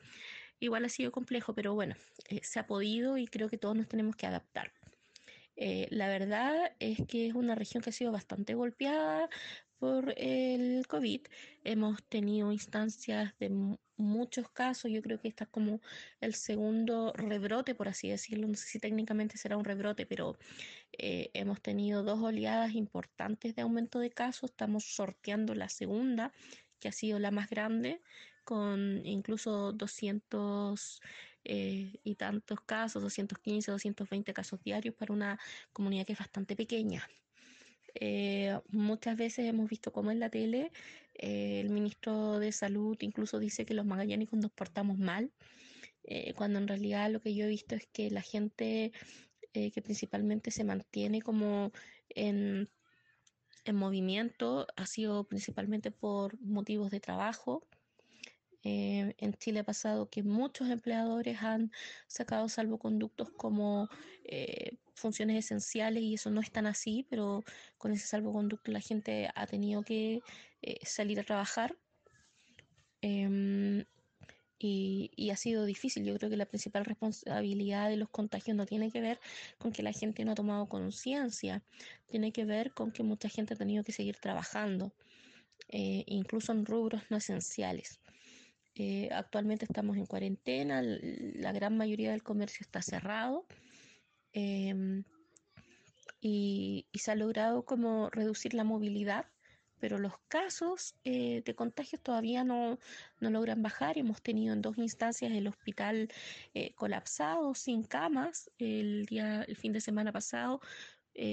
[0.61, 1.95] igual ha sido complejo, pero bueno,
[2.29, 4.73] eh, se ha podido y creo que todos nos tenemos que adaptar.
[5.91, 9.31] La verdad es que es una región que ha sido bastante golpeada
[9.79, 11.23] por el COVID.
[11.65, 15.81] Hemos tenido instancias de muchos casos, yo creo que está como
[16.21, 20.37] el segundo rebrote, por así decirlo, no sé si técnicamente será un rebrote, pero
[20.93, 26.33] eh, hemos tenido dos oleadas importantes de aumento de casos, estamos sorteando la segunda,
[26.81, 28.03] que ha sido la más grande,
[28.45, 31.01] con incluso 200
[31.45, 35.39] eh, y tantos casos, 215, 220 casos diarios para una
[35.73, 37.09] comunidad que es bastante pequeña.
[37.99, 40.71] Eh, muchas veces hemos visto como en la tele
[41.15, 45.33] eh, el ministro de Salud incluso dice que los magallánicos nos portamos mal,
[46.05, 48.93] eh, cuando en realidad lo que yo he visto es que la gente
[49.73, 51.73] que principalmente se mantiene como
[52.11, 52.69] en,
[53.65, 57.67] en movimiento ha sido principalmente por motivos de trabajo,
[58.65, 61.73] eh, en Chile ha pasado que muchos empleadores han
[62.07, 63.89] sacado salvoconductos como
[64.97, 67.45] funciones esenciales y eso no es tan así, pero
[67.79, 70.21] con ese salvoconducto la gente ha tenido que
[70.63, 71.77] eh, salir a trabajar.
[73.03, 73.85] Em,
[74.59, 76.05] y, ha sido difícil.
[76.05, 79.21] Yo creo que la principal responsabilidad de los contagios no tiene que ver
[79.59, 81.63] con que la gente no ha tomado conciencia,
[82.07, 84.95] tiene que ver con que mucha gente ha tenido que seguir trabajando,
[85.69, 88.01] incluso en rubros no esenciales.
[88.75, 93.47] Eh, actualmente estamos en cuarentena, la gran mayoría del comercio está cerrado
[94.37, 95.05] em,
[96.21, 99.27] y, se ha logrado como reducir la movilidad,
[99.79, 102.79] pero los casos eh, de contagios todavía no,
[103.21, 103.99] logran bajar.
[103.99, 106.09] Hemos tenido en dos instancias el hospital
[106.55, 110.61] eh, colapsado, sin camas, el, día, el fin de semana pasado.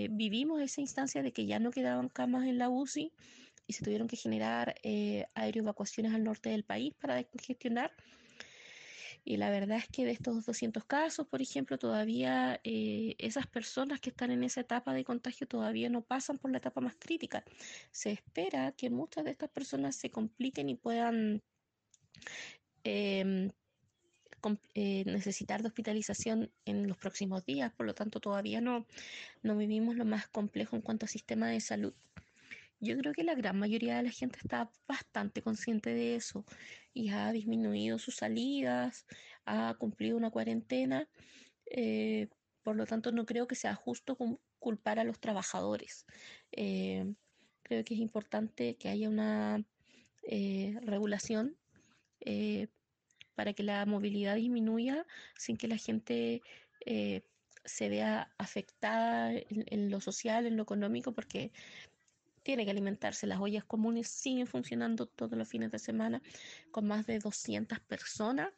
[0.09, 3.11] vivimos esa instancia de que ya no quedaban camas en la UCI
[3.67, 7.91] y se tuvieron que generar eh, aeroevacuaciones al norte del país para descongestionar.
[9.25, 14.01] Y la verdad es que de estos 200 casos, por ejemplo, todavía eh, esas personas
[14.01, 17.43] que están en esa etapa de contagio todavía no pasan por la etapa más crítica.
[17.91, 21.41] Se espera que muchas de estas personas se compliquen y puedan
[22.83, 23.49] em,
[24.73, 27.71] eh, necesitar de hospitalización en los próximos días.
[27.73, 28.86] Por lo tanto, todavía no,
[29.41, 31.93] no vivimos lo más complejo en cuanto a sistema de salud.
[32.84, 36.43] Yo creo que la gran mayoría de la gente está bastante consciente de eso
[36.93, 39.05] y ha disminuido sus salidas,
[39.45, 41.07] ha cumplido una cuarentena.
[41.65, 42.27] Eh,
[42.61, 44.17] por lo tanto, no creo que sea justo
[44.59, 46.05] culpar a los trabajadores.
[46.51, 47.13] Eh,
[47.63, 49.63] creo que es importante que haya una
[50.23, 51.55] eh, regulación
[53.36, 55.05] para que la movilidad disminuya
[55.38, 56.41] sin que la gente
[57.65, 61.51] se vea afectada en, lo social, en lo económico, porque
[62.43, 63.27] tiene que alimentarse.
[63.27, 66.21] Las ollas comunes siguen funcionando todos los fines de semana
[66.71, 68.49] con más de 200 personas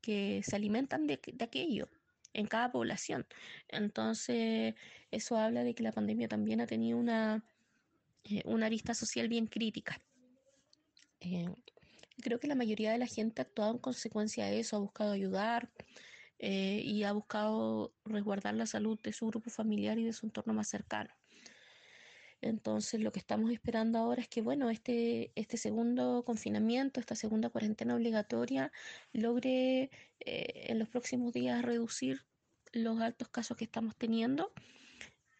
[0.00, 1.88] que se alimentan de, aquello
[2.32, 3.26] en cada población.
[3.68, 4.74] Entonces,
[5.10, 7.44] eso habla de que la pandemia también ha tenido una,
[8.24, 10.00] eh, una arista social bien crítica.
[11.20, 11.48] Eh,
[12.22, 15.12] creo que la mayoría de la gente ha actuado en consecuencia de eso, ha buscado
[15.12, 15.70] ayudar,
[16.40, 20.54] eh, y ha buscado resguardar la salud de su grupo familiar y de su entorno
[20.54, 21.10] más cercano.
[22.40, 27.50] Entonces, lo que estamos esperando ahora es que, bueno, este, este segundo confinamiento, esta segunda
[27.50, 28.70] cuarentena obligatoria,
[29.12, 32.22] logre eh, en los próximos días reducir
[32.72, 34.52] los altos casos que estamos teniendo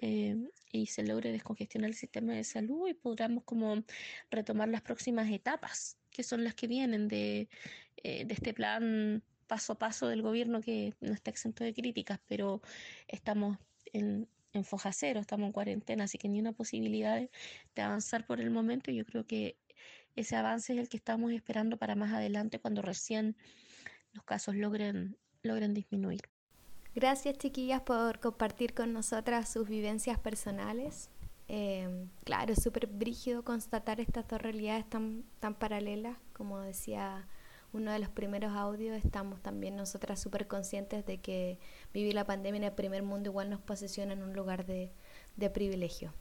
[0.00, 0.36] eh,
[0.72, 3.84] y se logre descongestionar el sistema de salud y podamos como
[4.30, 7.48] retomar las próximas etapas, que son las que vienen de,
[8.02, 12.60] de este plan paso a paso del gobierno que no está exento de críticas, pero
[13.08, 13.58] estamos
[13.92, 17.30] en, en foja cero, estamos en cuarentena, así que ni una posibilidad de,
[17.82, 18.90] avanzar por el momento.
[18.90, 19.56] Yo creo que
[20.16, 23.36] ese avance es el que estamos esperando para más adelante, cuando recién
[24.12, 26.22] los casos logren, logren disminuir.
[26.94, 31.10] Gracias chiquillas por compartir con nosotras sus vivencias personales.
[31.46, 37.28] Em, claro, es súper brígido constatar estas dos realidades tan, tan paralelas, como decía
[37.78, 41.58] uno de los primeros audios, estamos también nosotras súper conscientes de que
[41.94, 44.90] vivir la pandemia en el primer mundo igual nos posiciona en un lugar de,
[45.54, 46.12] privilegio.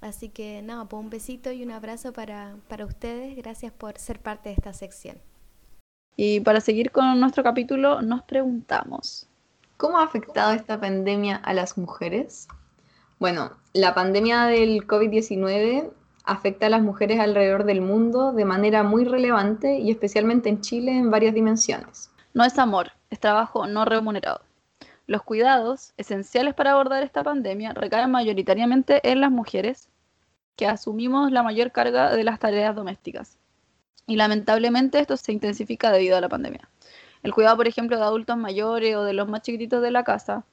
[0.00, 3.36] Así que nada, pues un besito y un abrazo para, para ustedes.
[3.36, 5.18] Gracias por ser parte de esta sección.
[6.16, 9.28] Y para seguir con nuestro capítulo, nos preguntamos,
[9.76, 12.48] ¿cómo ha afectado esta pandemia a las mujeres?
[13.18, 15.92] Bueno, la pandemia del COVID-19
[16.30, 20.96] afecta a las mujeres alrededor del mundo de manera muy relevante y especialmente en Chile
[20.96, 22.12] en varias dimensiones.
[22.34, 24.42] No es amor, es trabajo no remunerado.
[25.08, 29.88] Los cuidados esenciales para abordar esta pandemia recaen mayoritariamente en las mujeres,
[30.54, 33.36] que asumimos la mayor carga de las tareas domésticas.
[34.06, 36.68] Y lamentablemente esto se intensifica debido a la pandemia.
[37.24, 40.44] El cuidado, por ejemplo, de adultos mayores o de los más chiquititos de la casa,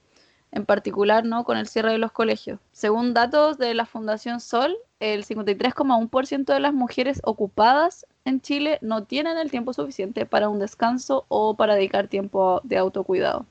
[0.51, 1.43] en particular ¿no?
[1.43, 2.59] con el cierre de los colegios.
[2.71, 9.03] Según datos de la Fundación Sol, el 53,1% de las mujeres ocupadas en Chile no
[9.03, 13.45] tienen el tiempo suficiente para un descanso o para dedicar tiempo de autocuidado.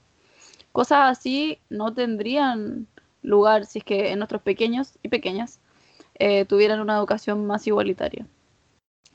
[0.72, 2.86] Cosas así no tendrían
[3.22, 5.60] lugar si es que en nuestros pequeños y pequeñas
[6.18, 8.26] eh, tuvieran una educación más igualitaria.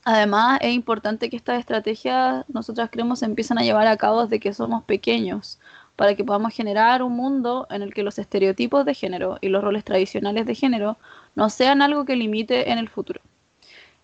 [0.03, 4.39] Además, es importante que estas estrategias nosotras creemos se empiezan a llevar a cabo desde
[4.39, 5.59] que somos pequeños,
[6.01, 9.63] para que podamos generar un mundo en el que los estereotipos de género y los
[9.63, 10.97] roles tradicionales de género
[11.35, 13.21] no sean algo que limite en el futuro.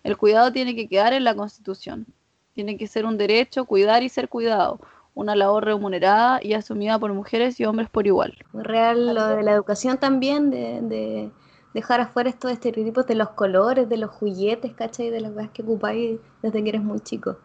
[0.04, 2.06] El cuidado tiene que quedar en la Constitución.
[2.52, 4.78] Tiene que ser un derecho cuidar y ser cuidado,
[5.14, 8.32] una labor remunerada y asumida por mujeres y hombres por igual.
[8.52, 11.32] Real lo de la educación también, de,
[11.74, 15.10] dejar afuera estos estereotipos de los colores, de los juguetes, ¿cachai?
[15.10, 17.38] De las cosas que ocupáis desde que eres muy chico.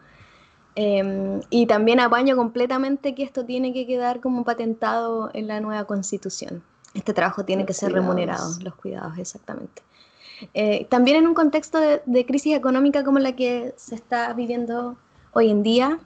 [0.76, 5.84] Em, y también apaño completamente que esto tiene que quedar como patentado en la nueva
[5.84, 6.62] constitución.
[6.94, 9.82] Este trabajo tiene que ser remunerado, los cuidados, exactamente.
[10.52, 14.96] Eh, también en un contexto de, crisis económica como la que se está viviendo
[15.32, 15.98] hoy en día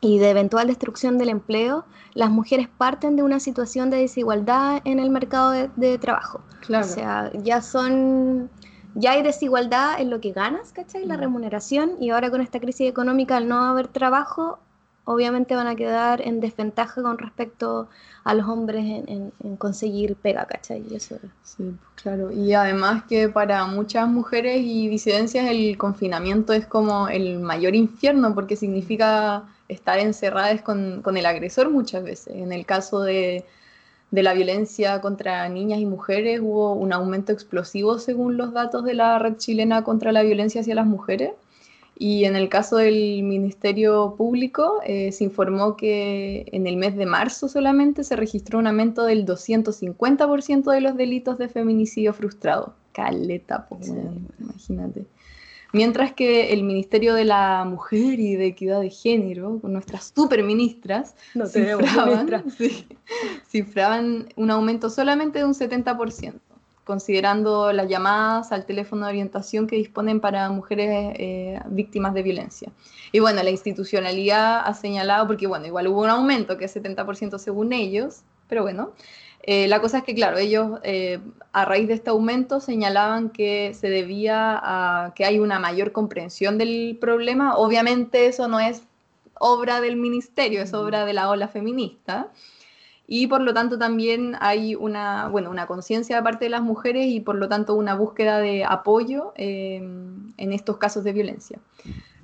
[0.00, 4.98] y de eventual destrucción del empleo, las mujeres parten de una situación de desigualdad en
[4.98, 6.42] el mercado de, trabajo.
[6.68, 8.50] O sea, ya son
[8.94, 11.06] ya hay desigualdad en lo que ganas, ¿cachai?
[11.06, 11.20] La mm.
[11.20, 14.58] remuneración, y ahora con esta crisis económica, al no haber trabajo,
[15.04, 17.88] obviamente van a quedar en desventaja con respecto
[18.22, 20.84] a los hombres en, conseguir pega, ¿cachai?
[20.94, 21.18] Eso.
[21.42, 22.30] Sí, claro.
[22.30, 28.34] Y además que para muchas mujeres y disidencias el confinamiento es como el mayor infierno
[28.34, 32.34] porque significa estar encerradas con, con el agresor muchas veces.
[32.36, 33.44] En el caso de
[34.10, 38.94] de la violencia contra niñas y mujeres hubo un aumento explosivo según los datos de
[38.94, 41.32] la red chilena contra la violencia hacia las mujeres.
[41.96, 47.04] Y en el caso del Ministerio Público eh, se informó que en el mes de
[47.04, 52.72] marzo solamente se registró un aumento del 250% de los delitos de feminicidio frustrado.
[52.92, 53.92] Caleta, pues,
[54.40, 55.04] imagínate.
[55.72, 61.14] Mientras que el Ministerio de la Mujer y de Equidad de Género, con nuestras superministras,
[61.34, 62.44] no cifraban,
[63.48, 66.34] cifraban un aumento solamente de un 70%,
[66.84, 72.72] considerando las llamadas al teléfono de orientación que disponen para mujeres eh, víctimas de violencia.
[73.12, 77.38] Y bueno, la institucionalidad ha señalado, porque bueno, igual hubo un aumento que es 70%
[77.38, 78.92] según ellos, pero bueno,
[79.42, 81.20] eh, la cosa es que, claro, ellos eh,
[81.52, 86.58] a raíz de este aumento señalaban que se debía a que hay una mayor comprensión
[86.58, 87.56] del problema.
[87.56, 88.82] Obviamente eso no es
[89.38, 92.28] obra del ministerio, es obra de la ola feminista.
[93.12, 97.06] y por lo tanto también hay una, bueno, una conciencia de parte de las mujeres
[97.06, 99.76] y por lo tanto una búsqueda de apoyo eh,
[100.36, 101.58] en estos casos de violencia.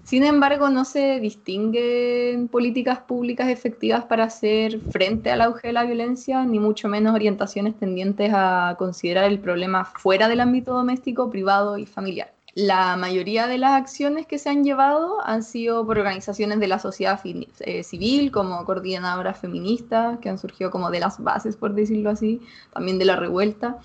[0.07, 5.83] Sin embargo, no se distinguen políticas públicas efectivas para hacer frente al auge de la
[5.83, 11.77] violencia, ni mucho menos orientaciones tendientes a considerar el problema fuera del ámbito doméstico, privado
[11.77, 12.33] y familiar.
[12.55, 16.79] La mayoría de las acciones que se han llevado han sido por organizaciones de la
[16.79, 22.11] sociedad eh, civil, como coordinadoras feministas, que han surgido como de las bases, por decirlo
[22.11, 22.41] así,
[22.73, 23.81] también de la revuelta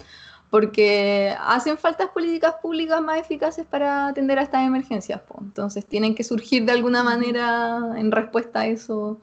[0.52, 5.22] porque hacen faltas políticas públicas más eficaces para atender a estas emergencias.
[5.40, 9.18] Entonces tienen que surgir de alguna manera en respuesta a eso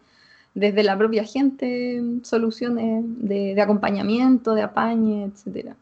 [0.55, 5.75] desde la propia gente, soluciones de, acompañamiento, de apañe, etc.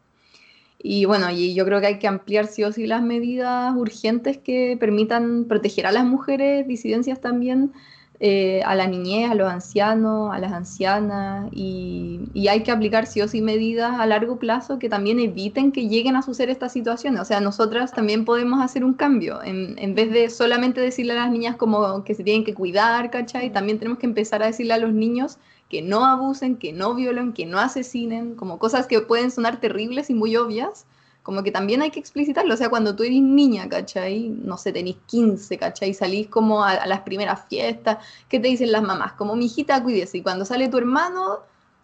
[0.79, 4.37] Y bueno, y yo creo que hay que ampliar sí o sí las medidas urgentes
[4.37, 7.71] que permitan proteger a las mujeres, disidencias también,
[8.19, 13.21] eh, a la niñez, a los ancianos, a las ancianas, y, hay que aplicar sí
[13.21, 17.21] o sí medidas a largo plazo que también eviten que lleguen a suceder estas situaciones.
[17.21, 21.17] O sea, nosotras también podemos hacer un cambio, en, en vez de solamente decirle a
[21.17, 23.51] las niñas como que se tienen que cuidar, ¿cachai?
[23.51, 25.37] También tenemos que empezar a decirle a los niños
[25.69, 30.09] que no abusen, que no violen, que no asesinen, como cosas que pueden sonar terribles
[30.09, 30.85] y muy obvias,
[31.27, 34.29] como que también hay que explicitarlo, o sea, cuando tú eres niña, ¿cachai?
[34.29, 35.93] No sé, tenés 15, ¿cachai?
[35.93, 37.97] Salís como a, las primeras fiestas,
[38.29, 39.11] ¿qué te dicen las mamás?
[39.11, 41.39] Como, mi hijita, cuídese, y cuando sale tu hermano,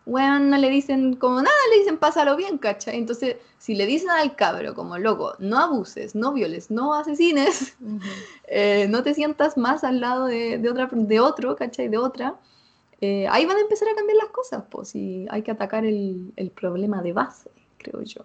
[0.06, 2.98] bueno, no le dicen como nada, le dicen pásalo bien, ¿cachai?
[2.98, 7.76] Entonces, si le dicen al cabro como, loco, no abuses, no violes, no asesines,
[8.48, 11.90] eh, no te sientas más al lado de, otra, de otro, ¿cachai?
[11.90, 12.36] De otra,
[13.02, 16.32] eh, ahí van a empezar a cambiar las cosas, pues, y hay que atacar el,
[16.38, 18.24] el problema de base, creo yo.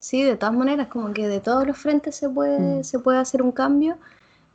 [0.00, 2.84] Sí, de todas maneras, como que de todos los frentes se puede, mm.
[2.84, 3.96] se puede hacer un cambio.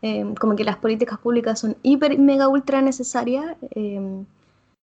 [0.02, 4.26] Em, como que las políticas públicas son hiper, mega, ultra necesarias em,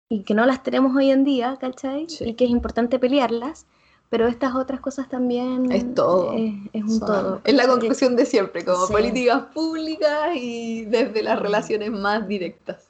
[0.08, 2.06] y que no las tenemos hoy en día, ¿cachai?
[2.20, 3.66] Y que es importante pelearlas,
[4.08, 5.70] pero estas otras cosas también...
[5.70, 6.32] Es todo.
[6.32, 7.42] es un todo.
[7.44, 12.89] Es la conclusión de siempre, como políticas públicas y desde las relaciones más directas.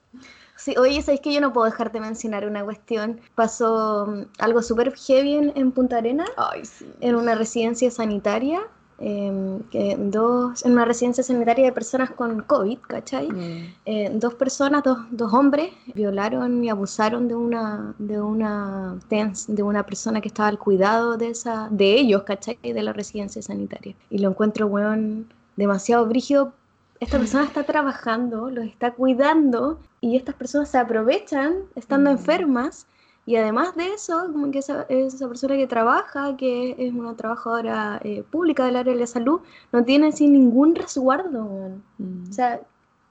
[0.60, 3.18] Sí, oye, ¿sabéis que yo no puedo dejar de mencionar una cuestión?
[3.34, 6.86] Pasó mm, algo súper heavy en, Punta Arena, Ay, sí.
[7.00, 8.60] en una residencia sanitaria,
[8.98, 13.28] em, que dos, en una residencia sanitaria de personas con COVID, ¿cachai?
[13.30, 13.74] Mm.
[13.86, 19.86] Eh, dos personas, dos, dos, hombres, violaron y abusaron de una, de una de una
[19.86, 22.58] persona que estaba al cuidado de esa, de ellos, ¿cachai?
[22.62, 23.94] De la residencia sanitaria.
[24.10, 26.52] Y lo encuentro, weón, demasiado brígido
[27.00, 32.12] esta persona está trabajando, los está cuidando y estas personas se aprovechan estando mm.
[32.12, 32.86] enfermas
[33.26, 38.00] y además de eso, como que esa, esa persona que trabaja, que es una trabajadora
[38.02, 39.40] eh, pública del área de la salud,
[39.72, 41.70] no tiene sin ningún resguardo.
[41.98, 42.28] Mm.
[42.28, 42.60] O sea,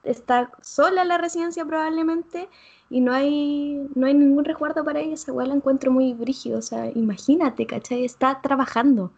[0.04, 2.48] está sola en la residencia probablemente
[2.90, 5.14] y no hay, no hay ningún resguardo para ella.
[5.14, 6.58] Esa igual la encuentro muy brígido.
[6.58, 8.04] O sea, imagínate, ¿cachai?
[8.04, 9.12] Está trabajando.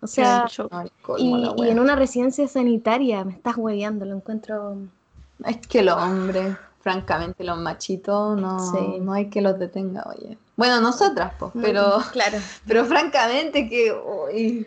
[0.00, 0.46] O sea,
[1.18, 4.76] y, en una residencia sanitaria me estás hueveando, lo encuentro.
[5.44, 8.58] Es que los hombres, francamente, los machitos, no,
[9.00, 10.38] no hay que los detenga, oye.
[10.56, 12.38] Bueno, nosotras, pues, pero, claro.
[12.66, 13.94] pero francamente que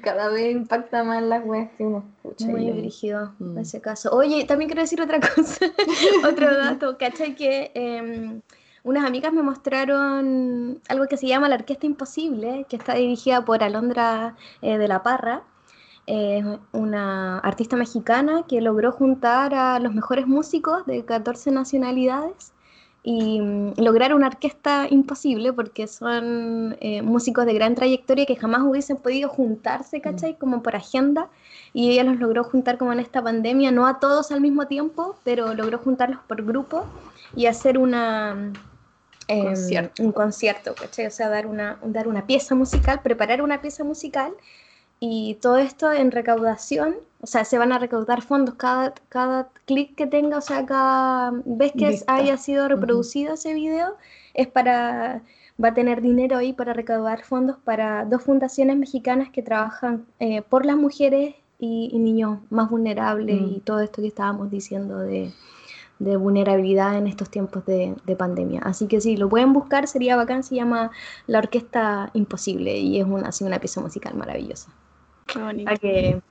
[0.03, 2.45] cada vez impacta más las weas que uno escucha.
[2.45, 3.57] Muy dirigido en mm.
[3.57, 4.11] ese caso.
[4.11, 5.65] Oye, también quiero decir otra cosa,
[6.29, 7.35] otro dato, ¿cachai?
[7.35, 8.41] Que em,
[8.89, 13.63] unas amigas me mostraron algo que se llama La Orquesta Imposible, que está dirigida por
[13.63, 15.43] Alondra eh, de la Parra,
[16.71, 22.51] una artista mexicana que logró juntar a los mejores músicos de 14 nacionalidades
[23.03, 28.63] y mm, lograr una orquesta imposible porque son eh, músicos de gran trayectoria que jamás
[28.63, 30.35] hubiesen podido juntarse, ¿cachai?
[30.37, 31.29] Como por agenda.
[31.73, 35.15] Y ella los logró juntar como en esta pandemia, no a todos al mismo tiempo,
[35.23, 36.85] pero logró juntarlos por grupo
[37.35, 38.51] y hacer una,
[39.29, 40.03] Em, concierto.
[40.03, 44.33] un concierto, O sea, dar una, dar una pieza musical, preparar una pieza musical
[44.99, 48.55] y todo esto en recaudación, o sea, se van a recaudar fondos.
[48.55, 53.97] Cada, cada clic que tenga, o sea, cada vez que haya sido reproducido ese video,
[54.33, 55.21] es para,
[55.63, 60.41] va a tener dinero ahí para recaudar fondos para dos fundaciones mexicanas que trabajan eh,
[60.41, 65.31] por las mujeres y, niños más vulnerables y todo esto que estábamos diciendo de
[65.99, 68.61] de vulnerabilidad en estos tiempos de, pandemia.
[68.63, 70.91] Así que si lo pueden buscar, sería bacán, se llama
[71.27, 74.71] La Orquesta Imposible y es una, así una pieza musical maravillosa.
[75.27, 75.71] Qué bonito.
[75.79, 76.21] que...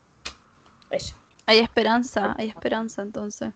[1.44, 3.52] Hay esperanza, hay esperanza entonces.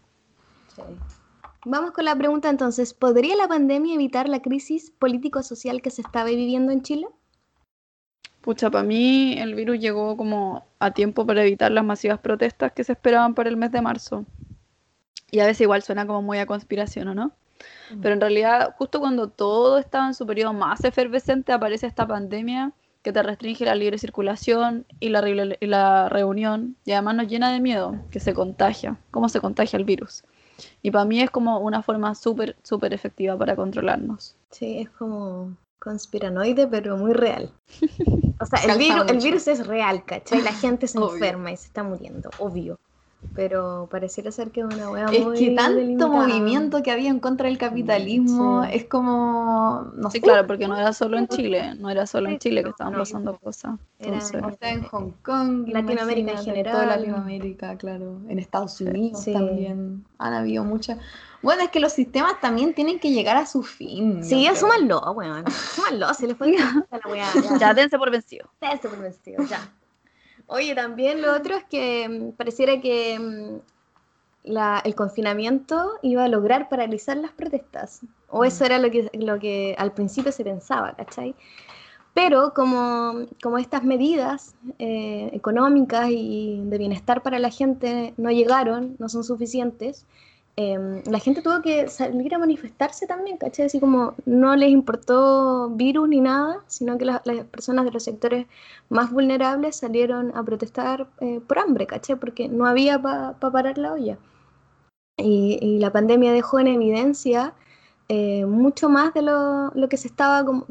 [1.64, 6.26] Vamos con la pregunta entonces, ¿podría la pandemia evitar la crisis político-social que se estaba
[6.26, 7.06] viviendo en Chile?
[8.42, 12.84] Pucha, para mí el virus llegó como a tiempo para evitar las masivas protestas que
[12.84, 14.26] se esperaban para el mes de marzo
[15.32, 17.32] y a veces igual suena como muy a conspiración, ¿o no?
[18.00, 22.72] Pero en realidad, justo cuando todo estaba en su periodo más efervescente, aparece esta pandemia
[23.02, 27.52] que te restringe la libre circulación y la, y la reunión, y además nos llena
[27.52, 30.22] de miedo, que se contagia, cómo se contagia el virus.
[30.82, 34.36] Y para mí es como una forma súper, súper efectiva para controlarnos.
[34.50, 37.50] Sí, es como conspiranoide, pero muy real.
[38.40, 40.42] O sea, el virus, el virus es real, ¿cachai?
[40.42, 42.76] La gente se enferma y se está muriendo, obvio
[43.34, 47.48] pero pareciera ser que es una wea es que tanto movimiento que había en contra
[47.48, 50.22] del capitalismo es como no sí, sé.
[50.22, 53.38] claro porque no era solo en Chile no era solo en Chile que estaban pasando
[53.38, 60.04] cosas Entonces, en Hong Kong Latinoamérica en general toda Latinoamérica claro en Estados Unidos también
[60.18, 60.98] han habido muchas
[61.42, 64.22] bueno, es que los sistemas también tienen que llegar a su fin.
[64.22, 65.44] Sí, asúmanlo, weón.
[65.44, 66.52] Asúmanlo, se les fue
[66.90, 67.26] la weá.
[67.58, 68.48] Ya, dense por vencido.
[68.60, 69.68] Dense por vencido, ya.
[70.54, 76.68] Oye, también lo otro es que mm, pareciera que mm, el confinamiento iba a lograr
[76.68, 78.00] paralizar las protestas.
[78.28, 78.44] O mm.
[78.44, 81.34] eso era lo que, lo que al principio se pensaba, ¿cachai?
[82.12, 88.96] Pero como, como estas medidas eh, económicas y de bienestar para la gente no llegaron,
[88.98, 90.04] no son suficientes,
[90.56, 93.66] Em, la gente tuvo que salir a manifestarse también, ¿cachai?
[93.66, 98.46] Así como no les importó virus ni nada, sino que las personas de los sectores
[98.90, 102.16] más vulnerables salieron a protestar eh, por hambre, ¿cachai?
[102.16, 104.18] Porque no había para parar la olla.
[105.16, 107.54] Y, la pandemia dejó en evidencia
[108.08, 110.66] eh, mucho más de lo, lo, que se estaba, como,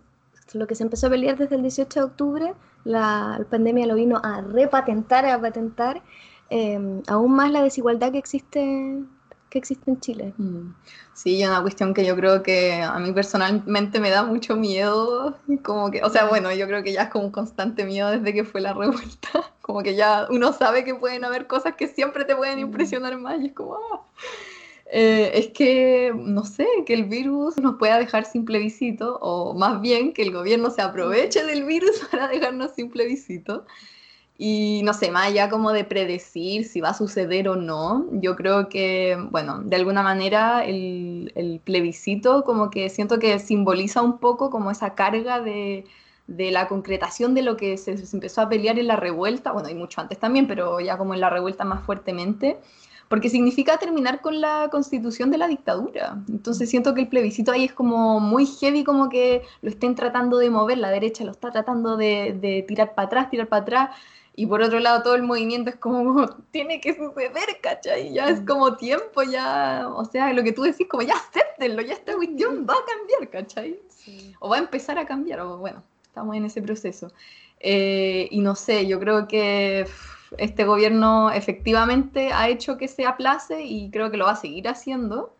[0.53, 2.53] lo que se empezó a pelear desde el 18 de octubre,
[2.83, 6.01] la, la pandemia lo vino a repatentar, a patentar
[6.49, 9.03] em, aún más la desigualdad que existe
[9.51, 10.33] que existe en Chile.
[10.37, 10.73] Mm.
[11.13, 15.91] Sí, una cuestión que yo creo que a mí personalmente me da mucho miedo, como
[15.91, 18.45] que, o sea, bueno, yo creo que ya es como un constante miedo desde que
[18.45, 22.35] fue la revuelta, como que ya uno sabe que pueden haber cosas que siempre te
[22.35, 22.61] pueden mm.
[22.61, 24.05] impresionar más y es como, ah.
[24.85, 29.81] eh, es que, no sé, que el virus nos pueda dejar sin plebiscito, o más
[29.81, 33.65] bien que el gobierno se aproveche del virus para dejarnos sin plebiscito.
[34.43, 38.35] Y no sé, más allá como de predecir si va a suceder o no, yo
[38.35, 44.17] creo que, bueno, de alguna manera el, el plebiscito como que siento que simboliza un
[44.17, 45.85] poco como esa carga de,
[46.25, 49.75] de la concretación de lo que se, empezó a pelear en la revuelta, bueno, y
[49.75, 52.57] mucho antes también, pero ya como en la revuelta más fuertemente,
[53.09, 56.17] porque significa terminar con la constitución de la dictadura.
[56.29, 60.39] Entonces siento que el plebiscito ahí es como muy heavy, como que lo estén tratando
[60.39, 63.89] de mover, la derecha lo está tratando de, de tirar para atrás, tirar para atrás,
[64.35, 68.13] y por otro lado, todo el movimiento es como, tiene que suceder, ¿cachai?
[68.13, 68.45] Ya es mm.
[68.45, 72.65] como tiempo, ya, o sea, lo que tú decís, como ya acéptenlo, ya esta cuestión
[72.67, 73.79] va a cambiar, ¿cachai?
[74.39, 77.11] O va a empezar a cambiar, o bueno, estamos en ese proceso.
[77.59, 79.85] Eh, y no sé, yo creo que
[80.37, 84.67] este gobierno efectivamente ha hecho que se aplace y creo que lo va a seguir
[84.67, 85.33] haciendo.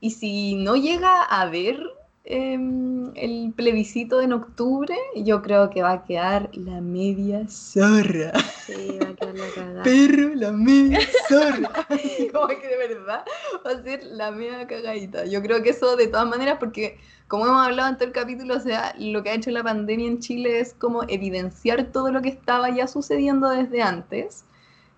[0.00, 1.82] Y si no llega a haber
[2.30, 8.32] Em, el plebiscito en octubre, yo creo que va a quedar la media zorra.
[8.66, 9.82] Sí, va a quedar la cagada.
[9.82, 11.70] Perro, la media zorra.
[12.34, 13.24] como que de verdad
[13.66, 15.24] va a ser la media cagadita.
[15.24, 16.98] Yo creo que eso de todas maneras, porque
[17.28, 20.08] como hemos hablado en todo el capítulo, o sea, lo que ha hecho la pandemia
[20.08, 24.44] en Chile es como evidenciar todo lo que estaba ya sucediendo desde antes.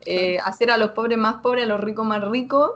[0.05, 2.73] Eh, hacer a los pobres más pobres, a los ricos más ricos,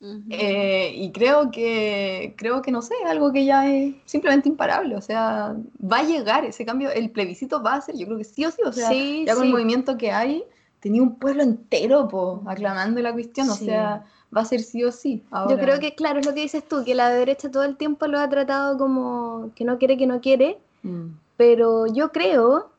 [0.00, 5.00] eh, y creo que, creo que, no sé, algo que ya es simplemente imparable, o
[5.00, 8.44] sea, va a llegar ese cambio, el plebiscito va a ser, yo creo que sí
[8.44, 10.44] o sí, o sea, ya con el movimiento que hay,
[10.80, 14.92] tenía un pueblo entero po, aclamando la cuestión, o sea, va a ser sí o
[14.92, 15.24] sí.
[15.50, 18.06] Yo creo que, claro, es lo que dices tú, que la derecha todo el tiempo
[18.06, 21.06] lo ha tratado como que no quiere, que no quiere, mm.
[21.36, 22.70] pero yo creo,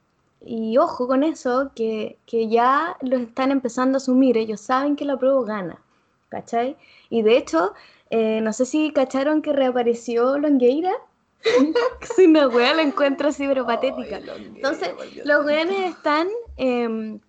[0.46, 5.04] y ojo con eso, que, que ya lo están empezando a asumir, ellos saben que
[5.04, 5.82] la prueba gana.
[6.30, 6.78] ¿Cachai?
[7.10, 7.74] Y de hecho,
[8.10, 10.94] eh, no sé si cacharon que reapareció Longueira.
[12.16, 14.18] si una wea la encuentro así, pero patética.
[14.18, 14.92] Entonces,
[15.24, 16.28] los weones están
[16.58, 17.20] em,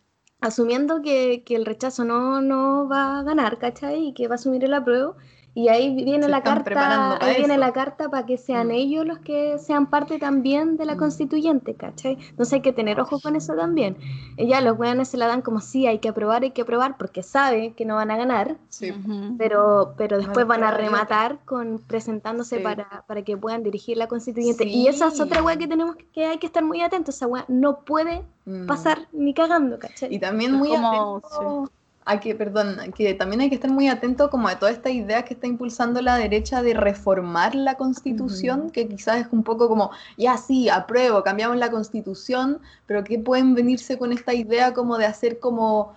[0.40, 4.08] asumiendo que, que, el rechazo no, no va a ganar, ¿cachai?
[4.08, 5.16] Y que va a asumir el apruebo.
[5.52, 8.72] Y ahí viene la carta, ahí viene la carta para que sean mm.
[8.72, 10.98] ellos los que sean parte también de la mm.
[10.98, 12.18] constituyente, ¿cachai?
[12.30, 13.96] Entonces hay que tener ojo con eso también.
[14.38, 17.24] Ya los weones se la dan como sí, hay que aprobar, hay que aprobar, porque
[17.24, 18.58] saben que no van a ganar,
[19.38, 24.64] pero, pero después van a rematar con presentándose para, para que puedan dirigir la constituyente.
[24.64, 27.44] Y esa es otra wea que tenemos que hay que estar muy atentos, esa wea
[27.48, 28.66] no puede mm.
[28.66, 30.14] pasar ni cagando, ¿cachai?
[30.14, 31.70] Y también muy atentos
[32.04, 35.24] hay que, perdón, que también hay que estar muy atento como a toda esta idea
[35.24, 39.90] que está impulsando la derecha de reformar la constitución, que quizás es un poco como,
[40.16, 45.06] ya sí, apruebo, cambiamos la constitución, pero que pueden venirse con esta idea como de
[45.06, 45.94] hacer como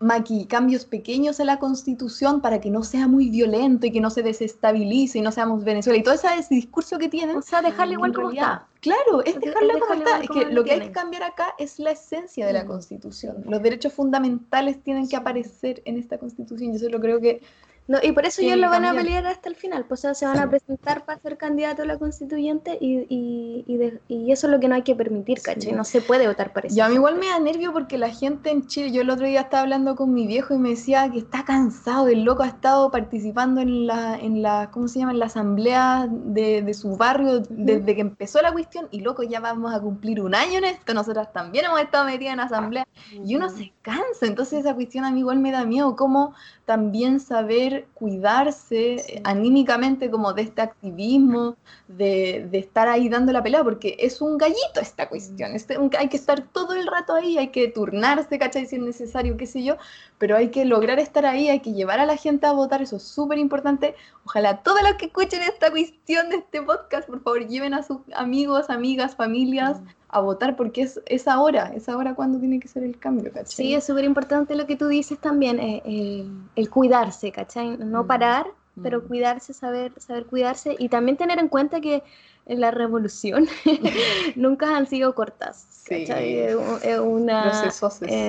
[0.00, 4.10] maqui cambios pequeños en la constitución para que no sea muy violento y que no
[4.10, 7.36] se desestabilice y no seamos Venezuela y todo ese, discurso que tienen.
[7.36, 8.66] O sea, dejarle igual como realidad, está.
[8.80, 10.20] Claro, es Es dejarlo dejarlo como está.
[10.22, 12.68] Es que lo que hay que cambiar acá es la esencia de la Mm.
[12.68, 13.44] constitución.
[13.48, 16.72] Los derechos fundamentales tienen que aparecer en esta constitución.
[16.72, 17.40] Yo solo creo que
[17.88, 19.86] No, y por eso ellos lo van a pelear hasta el final.
[19.86, 23.64] Pues o sea, se van a presentar para ser candidato a la constituyente y, y,
[23.66, 25.62] y, de- y eso es lo que no hay que permitir, ¿cachai?
[25.70, 25.72] Sí.
[25.72, 26.76] No se puede votar por eso.
[26.76, 29.24] Y a mí igual me da nervio porque la gente en Chile, yo el otro
[29.26, 32.48] día estaba hablando con mi viejo y me decía que está cansado, el loco ha
[32.48, 35.12] estado participando en la, en la ¿cómo se llama?
[35.12, 39.40] En la asamblea de, de su barrio desde que empezó la cuestión y loco, ya
[39.40, 42.86] vamos a cumplir un año en esto, nosotras también hemos estado metidas en asamblea
[43.24, 46.34] y uno se cansa, entonces esa cuestión a mí igual me da miedo, como
[46.66, 51.56] también saber cuidarse eh, anímicamente como de este activismo,
[51.88, 55.90] de, de estar ahí dando la pelea, porque es un gallito esta cuestión, es un-
[55.98, 58.66] hay que estar todo el rato ahí, hay que turnarse, ¿cachai?
[58.66, 59.76] Si es necesario, qué sé yo,
[60.18, 62.96] pero hay que lograr estar ahí, hay que llevar a la gente a votar, eso
[62.96, 63.94] es súper importante.
[64.24, 67.98] Ojalá todos los que escuchen esta cuestión de este podcast, por favor, lleven a sus
[68.14, 69.78] amigos, amigas, familias
[70.10, 73.66] a votar, porque es, es ahora, es ahora cuando tiene que ser el cambio, ¿cachai?
[73.66, 77.76] Sí, es súper importante lo que tú dices también, eh, el, el cuidarse, ¿cachai?
[77.78, 78.06] No Mm.
[78.06, 78.46] parar,
[78.82, 79.08] pero Mm.
[79.08, 82.02] cuidarse, saber, saber cuidarse y también tener en cuenta que
[82.46, 83.46] la revolución
[84.36, 86.06] nunca han sido cortas, Sí.
[86.06, 86.38] ¿cachai?
[86.38, 87.52] Es, un- es una...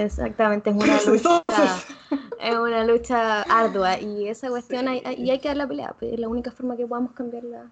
[0.04, 1.84] Exactamente, es una lucha,
[2.42, 5.96] es una lucha ardua y esa cuestión hay, hay- y hay que dar la pelea,
[6.00, 7.66] pues, es la única forma que podamos cambiar la,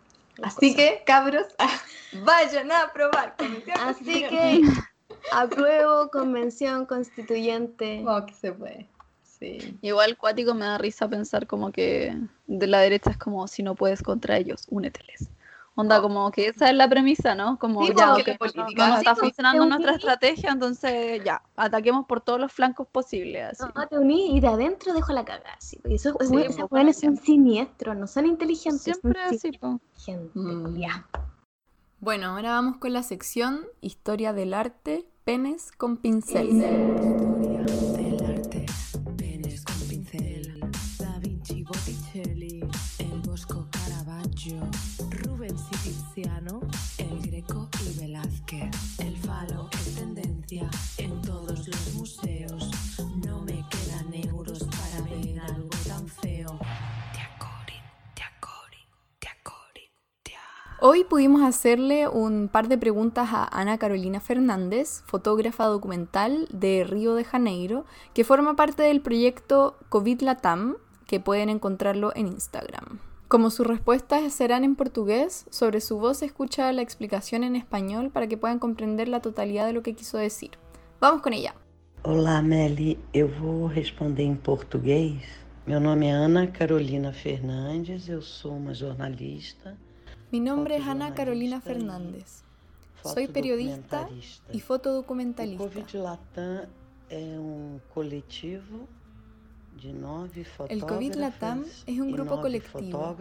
[0.44, 1.46] Así que, cabros,
[2.26, 3.36] vayan a probar.
[3.38, 4.62] Convención Así que
[5.32, 8.04] apruebo convención constituyente.
[8.08, 8.88] Oh, que se puede.
[9.24, 9.78] Sí.
[9.82, 12.18] Igual cuático me da risa pensar como que
[12.48, 15.30] de la derecha es como si no puedes contra ellos, úneteles.
[15.80, 17.60] Onda, como que esa es la premisa, ¿no?
[17.60, 20.50] Como Sí, ya, porque ok, la no- política- no, Sí, está pues, funcionando nuestra estrategia,
[20.52, 23.62] entonces ya, ataquemos por todos los flancos posibles.
[23.62, 23.72] Así.
[23.76, 25.56] No, te uní y de adentro dejo la cagada.
[25.60, 28.82] Sí, porque esos Sí, esos pues, weones bueno, son siniestros, no son inteligentes.
[28.82, 30.78] Siempre son así, Mm.
[30.78, 31.06] ya.
[32.00, 36.50] Bueno, ahora vamos con la sección Historia del arte, penes con pincel.
[60.80, 67.16] Hoy pudimos hacerle un par de preguntas a Ana Carolina Fernández, fotógrafa documental de Río
[67.16, 70.76] de Janeiro, que forma parte del proyecto COVID Latam,
[71.08, 73.00] que pueden encontrarlo en Instagram.
[73.28, 78.28] Como sus respuestas serán en portugués, sobre su voz escucha la explicación en español para
[78.28, 80.52] que puedan comprender la totalidad de lo que quiso decir.
[81.02, 81.56] Vamos con ella.
[82.04, 83.00] Olá, Meli.
[83.14, 85.24] Eu vou responder em português.
[85.66, 89.76] Meu nome é Ana Carolina Fernandes, eu sou uma jornalista,
[90.32, 92.44] Mi nombre es Ana Carolina Fernández.
[93.04, 94.10] Soy periodista
[94.52, 95.64] y fotodocumentalista.
[95.64, 96.66] Covid Latam
[97.10, 97.80] um
[100.28, 103.16] de El COVID Latam es un e grupo colectivo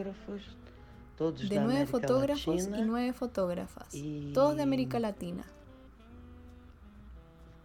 [1.49, 5.45] de nueve fotógrafos y nueve fotógrafas, y- todos de América Latina,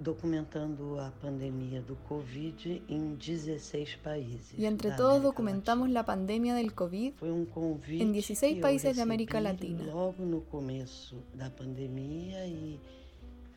[0.02, 4.54] documentando a pandemia do Covid em 16 países.
[4.58, 6.00] y entre da todos documentamos Latina.
[6.00, 9.84] la pandemia del COVID Foi um convite em 16 que eu países de América Latina.
[9.94, 12.80] Logo no começo da pandemia e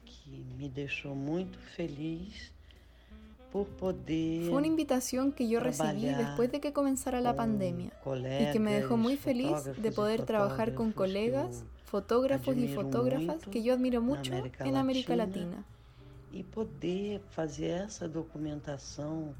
[0.04, 2.52] que me deixou muito feliz
[3.50, 7.90] por poder Fue una invitación que yo recibí después de que comenzara la pandemia
[8.40, 13.46] y que me dejó muy feliz de e poder trabajar con colegas, fotógrafos y fotógrafas
[13.46, 15.64] que yo admiro mucho en América Latina.
[16.34, 19.32] E poder fazer essa documentação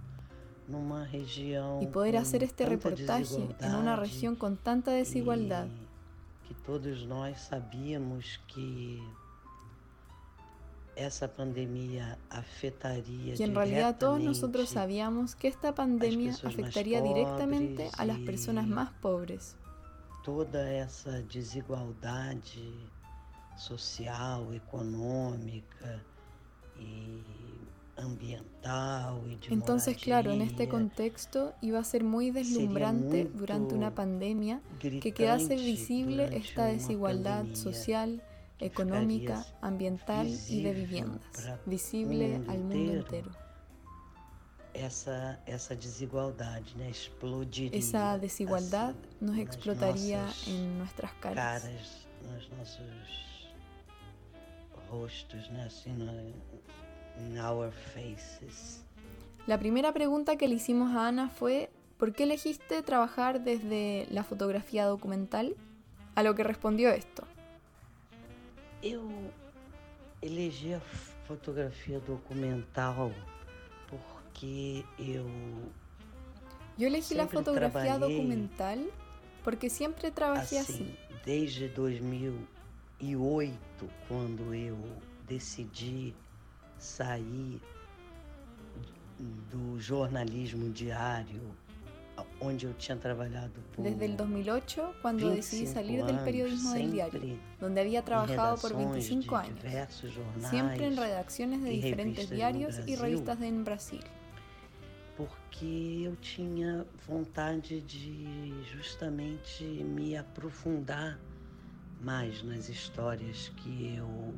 [0.69, 5.67] numa região y poder com hacer este reportaje en una desigualdade región con tanta desigualdad.
[5.67, 9.03] e que todos nós sabíamos que
[10.97, 17.91] essa pandemia afetaria y en realidad todos nosotros diretamente sabíamos que esta pandemia afectaría directamente
[17.99, 19.57] a las personas y- más pobres.
[20.23, 22.73] toda essa desigualdade
[23.57, 26.01] social, econômica
[29.51, 35.57] Entonces, claro, en este contexto iba a ser muy deslumbrante durante una pandemia que quedase
[35.57, 38.23] visible esta desigualdad social,
[38.59, 41.21] económica, ambiental y de viviendas,
[41.67, 43.31] visible al mundo entero.
[47.73, 51.65] Esa desigualdad nos explotaría en nuestras caras,
[57.21, 58.83] in our faces.
[59.47, 64.25] La primera pregunta que le hicimos a Ana fue ¿por qué elegiste trabajar desde la
[64.25, 65.55] fotografía documental?
[66.15, 67.25] A lo que respondió esto.
[68.83, 69.03] Eu
[70.23, 70.81] elegi a
[71.27, 73.13] fotografia documental
[73.89, 75.27] porque eu
[76.77, 78.81] Yo elegí la fotografía documental
[79.43, 80.97] porque siempre trabajé así.
[81.25, 83.55] desde 2008,
[84.09, 84.77] quando eu
[85.27, 86.15] decidi
[86.79, 87.61] sair
[89.51, 91.43] do jornalismo diário,
[92.41, 96.73] onde eu tinha trabalhado por Desde el 2008, cuando decidí 25 salir del años, periodismo
[96.73, 100.97] del diario, donde había em trabajado por redações 25 de años, diversos jornais, siempre en
[100.97, 102.99] redacciones de diferentes y Brasil.
[103.01, 104.05] revistas en Brasil.
[105.17, 111.19] porque eu tinha vontade de justamente me aprofundar
[112.01, 114.35] mais nas histórias que eu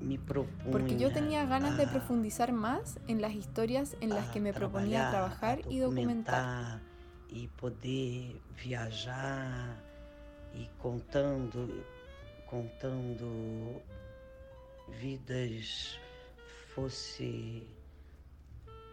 [0.00, 4.32] me Porque yo tenía ganas de a- profundizar más en las historias en las a
[4.32, 6.80] que me proponía trabajar y documentar.
[7.30, 9.76] e poder viajar
[10.56, 11.68] e contando
[12.48, 13.28] contando
[15.00, 15.98] vidas
[16.74, 17.66] fosse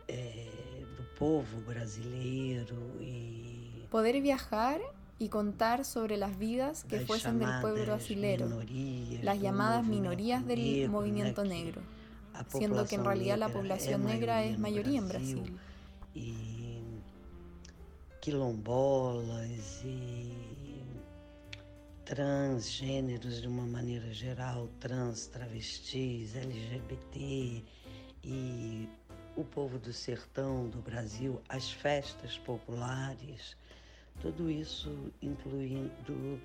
[0.07, 4.81] eh, do povo brasileiro e Poder viajar
[5.17, 8.49] y contar sobre las vidas que fuesen del pueblo brasilero,
[9.21, 11.81] las llamadas minorías del movimiento negro,
[12.49, 15.59] siendo que en realidad la población negra es mayoría en Brasil.
[18.21, 20.65] Quilombolas e
[22.05, 27.63] transgêneros de uma maneira geral, trans, travestis, LGBT
[28.23, 28.89] e
[29.35, 33.57] o povo do sertão do Brasil, as festas populares,
[34.21, 34.91] tudo isso
[35.21, 36.39] incluindo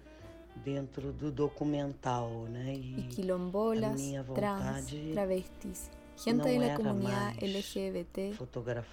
[0.65, 2.75] dentro do documental, né?
[2.75, 4.01] Y E quilombolas,
[4.35, 8.39] trans, travestis, gente de la comunidad LGBT,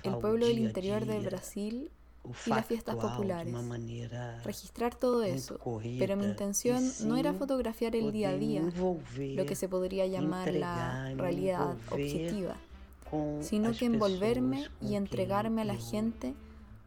[0.04, 1.92] el pueblo del interior de Brasil
[2.46, 3.54] y las fiestas populares.
[4.44, 8.62] registrar todo eso, corrida, pero mi intención e no era fotografiar el día a día,
[8.62, 12.56] envolver, lo que se podría llamar la realidad objetiva,
[13.42, 16.34] sino que envolverme y entregarme a la gente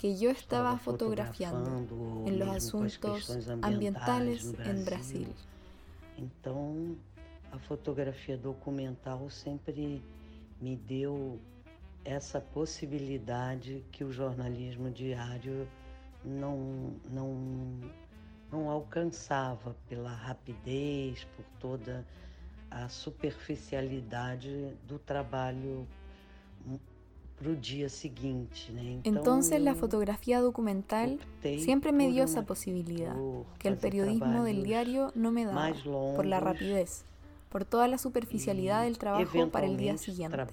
[0.01, 5.29] que yo estaba fotografiando en los asuntos ambientales en Brasil.
[6.17, 6.97] Então,
[7.53, 10.03] a fotografia documental sempre
[10.59, 11.39] me deu
[12.03, 15.69] essa possibilidade que o jornalismo diário
[16.25, 17.79] não, não,
[18.51, 22.07] não alcançava pela rapidez, por toda
[22.71, 25.87] a superficialidade do trabalho
[29.05, 31.19] Entonces la fotografía documental
[31.59, 33.17] siempre me dio esa posibilidad
[33.59, 37.05] que el periodismo del diario no me daba, por la rapidez,
[37.51, 40.47] por toda la superficialidad del trabajo para el día siguiente.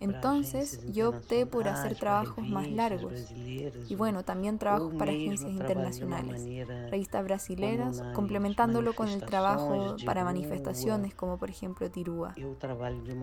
[0.00, 6.66] Entonces yo opté por hacer trabajos más largos y bueno, también trabajos para agencias internacionales,
[6.90, 12.34] revistas brasileras, complementándolo con el trabajo para manifestaciones como por ejemplo Tirúa.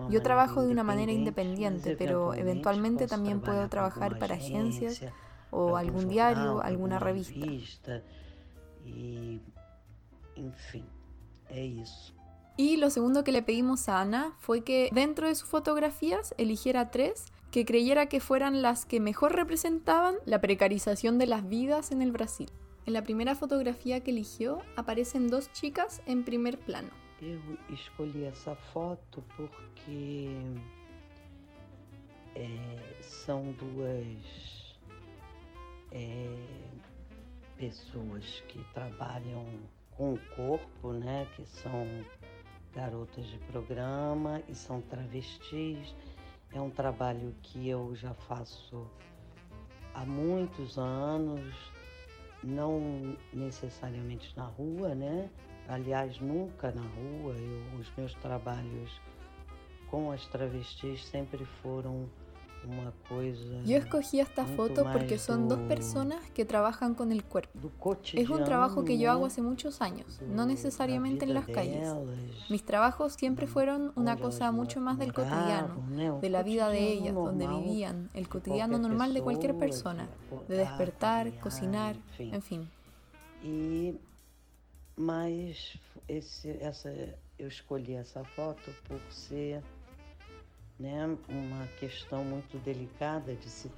[0.08, 5.02] Yo trabajo de una manera independiente, pero eventualmente también puedo trabajar para agencias
[5.50, 7.40] o algún diario, alguna revista.
[7.40, 8.02] revista,
[8.84, 9.40] e
[10.36, 10.84] enfim,
[11.48, 12.17] é isso.
[12.58, 16.90] Y lo segundo que le pedimos a Ana fue que dentro de sus fotografías eligiera
[16.90, 22.02] tres que creyera que fueran las que mejor representaban la precarización de las vidas en
[22.02, 22.50] el Brasil.
[22.84, 26.90] En la primera fotografía que eligió aparecen dos chicas en primer plano.
[27.22, 27.38] Eu
[27.72, 30.28] escolhi essa foto porque
[32.34, 32.48] é,
[33.02, 34.76] são duas
[35.92, 36.28] é,
[37.56, 39.46] pessoas que trabalham
[39.96, 41.26] com o corpo, né?
[41.36, 41.86] Que são
[42.74, 45.94] garotas de programa e são travestis.
[46.52, 48.86] É um trabalho que eu já faço
[49.94, 51.54] há muitos anos,
[52.42, 55.28] não necessariamente na rua, né?
[55.68, 57.34] Aliás, nunca na rua.
[57.34, 59.00] Eu, os meus trabalhos
[59.90, 62.08] com as travestis sempre foram
[63.64, 67.58] Yo escogí esta foto porque son dos do- personas que trabajan con el cuerpo.
[68.22, 71.88] Es un trabajo que yo hago hace muchos años, no necesariamente en las calles.
[72.50, 75.74] Mis trabajos siempre fueron una cosa mucho más del cotidiano,
[76.20, 80.08] de la vida de ellas, donde normal vivían, el cotidiano normal de cualquier persona,
[80.48, 82.68] de despertar, cocinar, en fin.
[83.44, 83.94] E
[84.96, 85.78] mas
[86.08, 86.90] esse, essa
[87.38, 89.62] eu escolhi essa foto por ser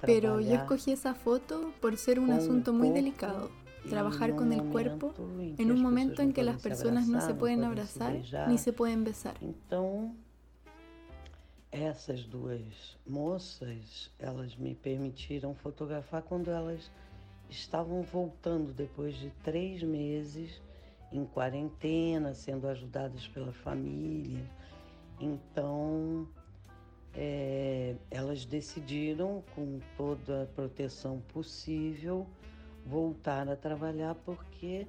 [0.05, 3.49] Pero yo escogí esa foto por ser un asunto muy delicado.
[3.89, 6.33] Trabajar em um con el cuerpo momento em que en un as momento pessoas en
[6.33, 8.13] que não las personas no se pueden abrazar
[8.47, 9.33] ni se pueden besar.
[9.41, 10.15] Então,
[11.71, 16.91] essas duas moças, elas me permitiram fotografar quando elas
[17.49, 20.61] estavam voltando depois de três meses
[21.11, 24.43] em quarentena, sendo ajudadas pela família.
[25.19, 26.27] Então,
[27.13, 32.25] é, elas decidiram, com toda a proteção possível,
[32.85, 34.87] voltar a trabalhar porque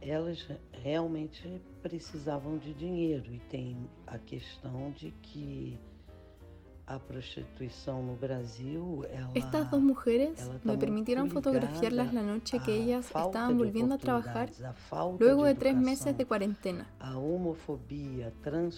[0.00, 3.32] elas realmente precisavam de dinheiro.
[3.32, 3.76] E tem
[4.06, 5.78] a questão de que
[9.34, 14.50] Estas dos mujeres me permitieron fotografiarlas la noche que ellas estaban volviendo a trabajar
[15.18, 16.90] luego de tres meses de cuarentena,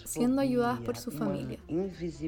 [0.05, 1.59] siendo ayudadas por su familia.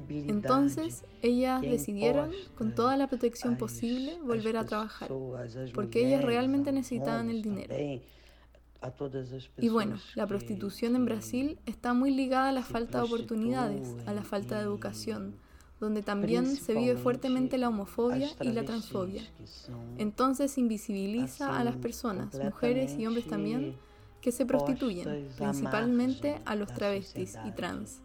[0.09, 5.09] Entonces, ellas decidieron, con toda la protección posible, volver a trabajar,
[5.73, 7.75] porque ellas realmente necesitaban el dinero.
[9.57, 14.13] Y bueno, la prostitución en Brasil está muy ligada a la falta de oportunidades, a
[14.13, 15.35] la falta de educación,
[15.79, 19.23] donde también se vive fuertemente la homofobia y la transfobia.
[19.97, 23.75] Entonces invisibiliza a las personas, mujeres y hombres también,
[24.21, 28.01] que se prostituyen, principalmente a los travestis y trans,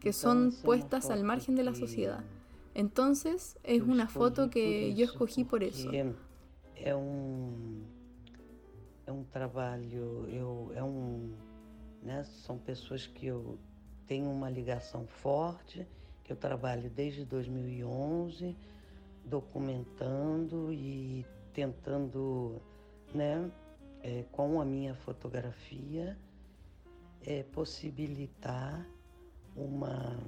[0.00, 2.22] que son puestas al margen de la sociedad.
[2.74, 5.90] Entonces es una foto que yo escogí por eso.
[5.90, 7.86] Es un,
[9.32, 9.80] trabajo,
[12.44, 13.56] son personas que yo
[14.06, 15.88] tengo una ligación fuerte
[16.26, 18.56] que eu trabalho desde 2011,
[19.24, 22.60] documentando e tentando,
[23.14, 23.48] né,
[24.02, 26.18] é, com a minha fotografia,
[27.24, 28.84] é, possibilitar
[29.54, 30.18] uma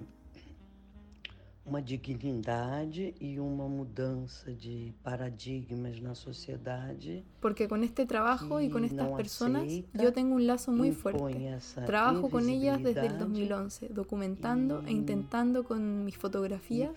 [1.68, 6.94] uma dignidade y una mudanza de paradigmas en la sociedad.
[7.40, 11.58] Porque con este trabajo y con estas personas yo tengo un lazo muy fuerte.
[11.86, 16.92] Trabajo con ellas desde el 2011, documentando e intentando con mis fotografías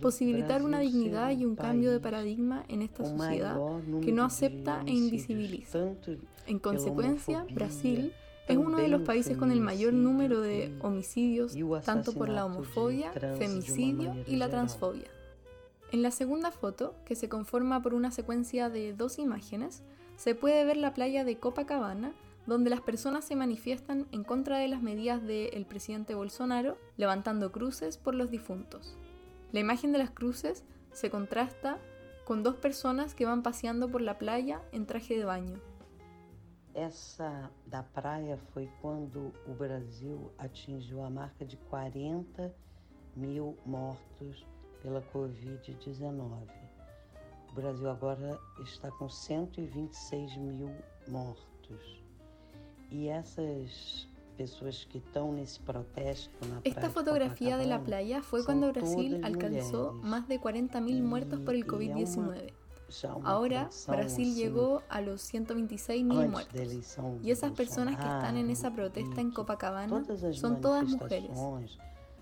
[0.00, 3.58] posibilitar una dignidad y un cambio de paradigma en esta sociedad
[4.02, 5.80] que no acepta e invisibiliza.
[6.46, 8.12] En consecuencia, Brasil
[8.48, 13.12] es uno de los países con el mayor número de homicidios, tanto por la homofobia,
[13.12, 15.08] femicidio y la transfobia.
[15.92, 19.82] En la segunda foto, que se conforma por una secuencia de dos imágenes,
[20.16, 22.12] se puede ver la playa de Copacabana,
[22.46, 27.98] donde las personas se manifiestan en contra de las medidas del presidente Bolsonaro, levantando cruces
[27.98, 28.96] por los difuntos.
[29.52, 31.78] La imagen de las cruces se contrasta
[32.24, 35.60] con dos personas que van paseando por la playa en traje de baño.
[36.74, 42.54] Essa da praia foi quando o Brasil atingiu a marca de 40
[43.14, 44.46] mil mortos
[44.82, 46.48] pela Covid-19.
[47.50, 50.70] O Brasil agora está com 126 mil
[51.08, 52.02] mortos.
[52.90, 58.72] E essas pessoas que estão nesse protesto na Esta fotografia de la playa fue cuando
[58.72, 62.61] Brasil alcanzó más de 40 mil muertos por el COVID-19.
[63.24, 66.60] Ahora Brasil llegó a los 126 mil muertos
[67.22, 71.30] y esas personas que están en esa protesta en Copacabana son todas mujeres.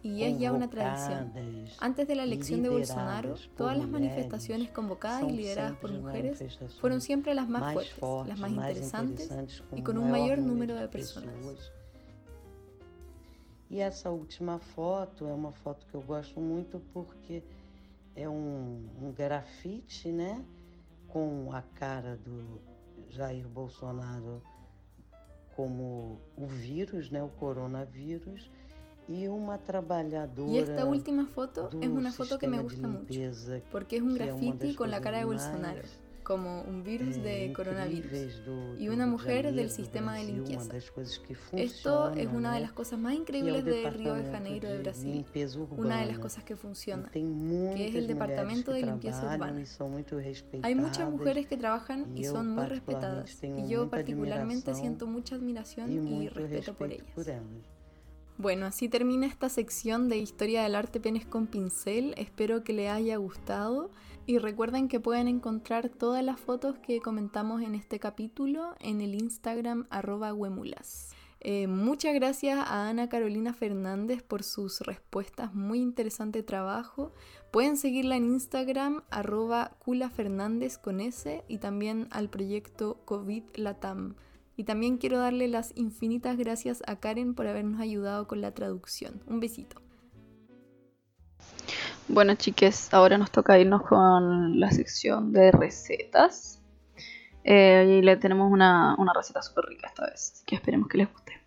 [0.02, 1.32] Y es ya una tradición.
[1.78, 6.42] Antes de la elección de Bolsonaro, todas las manifestaciones convocadas y lideradas por mujeres
[6.80, 11.34] fueron siempre las más fuertes, las más interesantes y con un mayor número de personas.
[13.68, 17.44] Y esa última foto es una foto que yo gosto mucho porque
[18.16, 20.44] es un um grafite, né?
[21.12, 22.60] Com a cara do
[23.08, 24.42] Jair Bolsonaro
[25.56, 28.50] como o vírus, né, o coronavírus,
[29.08, 30.50] y una trabajadora.
[30.50, 33.20] Y esta última foto es una foto que me gusta mucho,
[33.70, 35.82] porque es un graffiti con la cara de Bolsonaro
[36.22, 38.42] como un virus de eh, coronavirus
[38.78, 40.76] y una mujer del sistema de limpieza.
[41.52, 45.24] Esto es una de las cosas más increíbles de Río de Janeiro de Brasil,
[45.70, 49.64] una de las cosas que funciona, que es el departamento de limpieza urbana.
[50.62, 55.90] Hay muchas mujeres que trabajan y son muy respetadas y yo particularmente siento mucha admiración
[55.90, 57.06] y respeto por ellas.
[58.40, 62.14] Bueno, así termina esta sección de Historia del Arte Penes con Pincel.
[62.16, 63.90] Espero que les haya gustado
[64.24, 69.14] y recuerden que pueden encontrar todas las fotos que comentamos en este capítulo en el
[69.14, 71.10] Instagram arroba huemulas.
[71.40, 77.12] Eh, muchas gracias a Ana Carolina Fernández por sus respuestas, muy interesante trabajo.
[77.50, 79.76] Pueden seguirla en Instagram arroba
[80.14, 84.16] Fernández con S y también al proyecto COVID Latam.
[84.60, 89.22] Y también quiero darle las infinitas gracias a Karen por habernos ayudado con la traducción.
[89.26, 89.80] Un besito.
[92.08, 96.60] Bueno, chiques, ahora nos toca irnos con la sección de recetas.
[97.42, 100.98] Eh, y le tenemos una, una receta súper rica esta vez, así que esperemos que
[100.98, 101.39] les guste.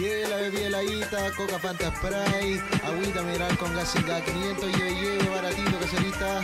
[0.00, 5.28] Chela, bebida heladita, coca, fanta spray, agüita mineral con gas sin gas, 500 lleve, lleve,
[5.28, 6.40] baratito, caserita.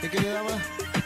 [0.00, 0.58] ¿Qué quiere, dama?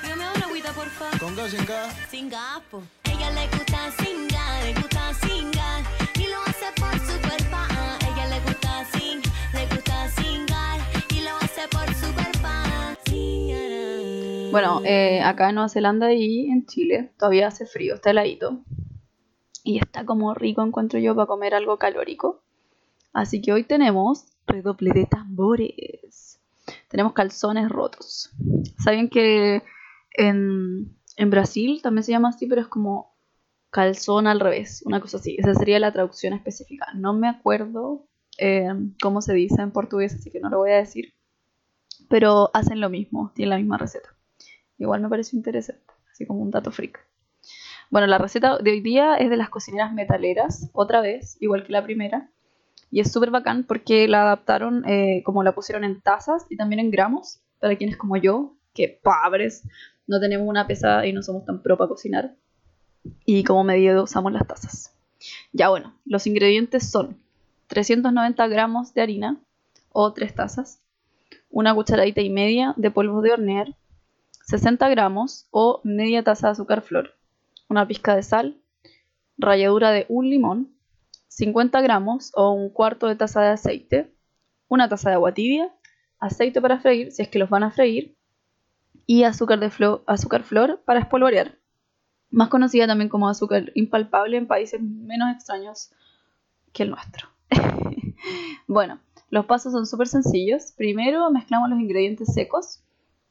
[0.03, 1.19] Dígame una agüita, porfa.
[1.19, 1.95] ¿Con gas sin gas?
[2.11, 2.83] Sin gas, po.
[3.05, 5.85] Ella le gusta sin gas, le gusta sin gas.
[6.19, 7.57] Y lo hace por su cuerpo.
[7.59, 7.99] ah.
[8.01, 9.21] Ella le gusta sin,
[9.53, 10.81] le gusta sin gas.
[11.11, 12.49] Y lo hace por su cuerpo.
[13.05, 14.49] Sí.
[14.51, 18.65] Bueno, eh, acá en Nueva Zelanda y en Chile todavía hace frío, está heladito.
[19.65, 22.43] Y está como rico, encuentro yo, para comer algo calórico.
[23.15, 26.39] Así que hoy tenemos redoble de tambores.
[26.89, 28.31] Tenemos calzones rotos.
[28.79, 29.63] ¿Saben que
[30.13, 33.15] en, en Brasil también se llama así, pero es como
[33.71, 35.37] calzón al revés, una cosa así.
[35.39, 36.87] Esa sería la traducción específica.
[36.95, 38.07] No me acuerdo
[38.39, 38.69] eh,
[39.01, 41.15] cómo se dice en portugués, así que no lo voy a decir.
[42.11, 44.15] Pero hacen lo mismo, tienen la misma receta.
[44.79, 47.01] Igual me pareció interesante, así como un dato freak.
[47.91, 51.73] Bueno, la receta de hoy día es de las cocineras metaleras, otra vez, igual que
[51.73, 52.31] la primera.
[52.91, 56.81] Y es súper bacán porque la adaptaron, eh, como la pusieron en tazas y también
[56.81, 59.63] en gramos, para quienes como yo, que pobres,
[60.07, 62.35] no tenemos una pesada y no somos tan pro para cocinar.
[63.25, 64.95] Y como medida usamos las tazas.
[65.53, 67.19] Ya bueno, los ingredientes son
[67.69, 69.41] 390 gramos de harina
[69.91, 70.81] o 3 tazas,
[71.51, 73.77] una cucharadita y media de polvo de hornear,
[74.47, 77.15] 60 gramos o media taza de azúcar flor,
[77.75, 78.61] una pizca de sal,
[79.37, 80.75] ralladura de un limón,
[81.29, 84.15] 50 gramos o un cuarto de taza de aceite,
[84.69, 85.75] una taza de agua tibia,
[86.21, 88.17] aceite para freír si es que los van a freír
[89.07, 91.59] y azúcar, de flo- azúcar flor para espolvorear,
[92.31, 95.91] más conocida también como azúcar impalpable en países menos extraños
[96.73, 97.29] que el nuestro.
[98.69, 99.01] bueno,
[99.31, 100.73] los pasos son súper sencillos.
[100.77, 102.85] Primero mezclamos los ingredientes secos,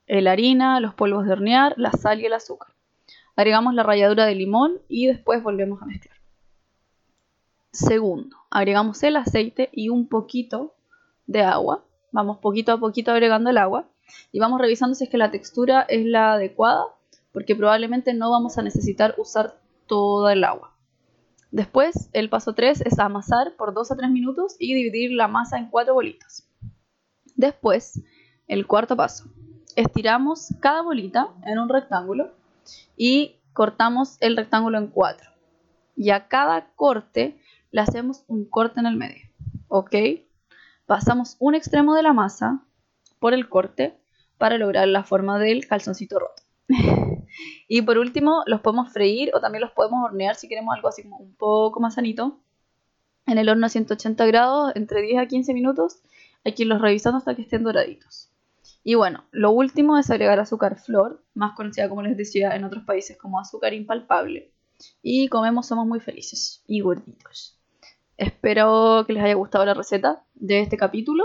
[0.07, 2.72] la harina, los polvos de hornear, la sal y el azúcar.
[3.35, 6.17] Agregamos la ralladura de limón y después volvemos a mezclar.
[7.71, 10.75] Segundo, agregamos el aceite y un poquito
[11.25, 11.83] de agua.
[12.11, 13.89] Vamos poquito a poquito agregando el agua
[14.31, 16.85] y vamos revisando si es que la textura es la adecuada
[17.31, 20.77] porque probablemente no vamos a necesitar usar toda el agua.
[21.49, 25.57] Después, el paso 3 es amasar por 2 a 3 minutos y dividir la masa
[25.57, 26.47] en 4 bolitas.
[27.35, 28.03] Después,
[28.47, 29.25] el cuarto paso.
[29.75, 32.31] Estiramos cada bolita en un rectángulo
[32.97, 35.31] y cortamos el rectángulo en 4.
[35.95, 37.39] Y a cada corte
[37.71, 39.29] le hacemos un corte en el medio.
[39.67, 39.95] ¿Ok?
[40.85, 42.63] Pasamos un extremo de la masa
[43.19, 43.97] por el corte
[44.37, 46.43] para lograr la forma del calzoncito roto.
[47.67, 51.03] y por último, los podemos freír o también los podemos hornear si queremos algo así
[51.07, 52.39] un poco más sanito.
[53.25, 56.01] En el horno a 180 grados, entre 10 a 15 minutos.
[56.43, 58.32] Hay que irlos revisando hasta que estén doraditos.
[58.83, 62.83] Y bueno, lo último es agregar azúcar flor, más conocida como les decía en otros
[62.83, 64.51] países como azúcar impalpable.
[65.01, 67.57] Y comemos, somos muy felices y gorditos.
[68.17, 71.23] Espero que les haya gustado la receta de este capítulo.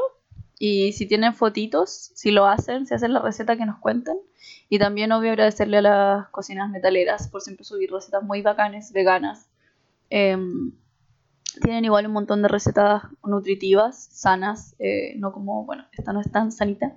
[0.60, 4.18] Y si tienen fotitos, si lo hacen, si hacen la receta que nos cuenten.
[4.68, 9.48] Y también obvio agradecerle a las cocinas metaleras por siempre subir recetas muy bacanes, veganas.
[10.10, 10.72] Em,
[11.62, 16.30] tienen igual un montón de recetas nutritivas, sanas, eh, no como, bueno, esta no es
[16.30, 16.96] tan sanita,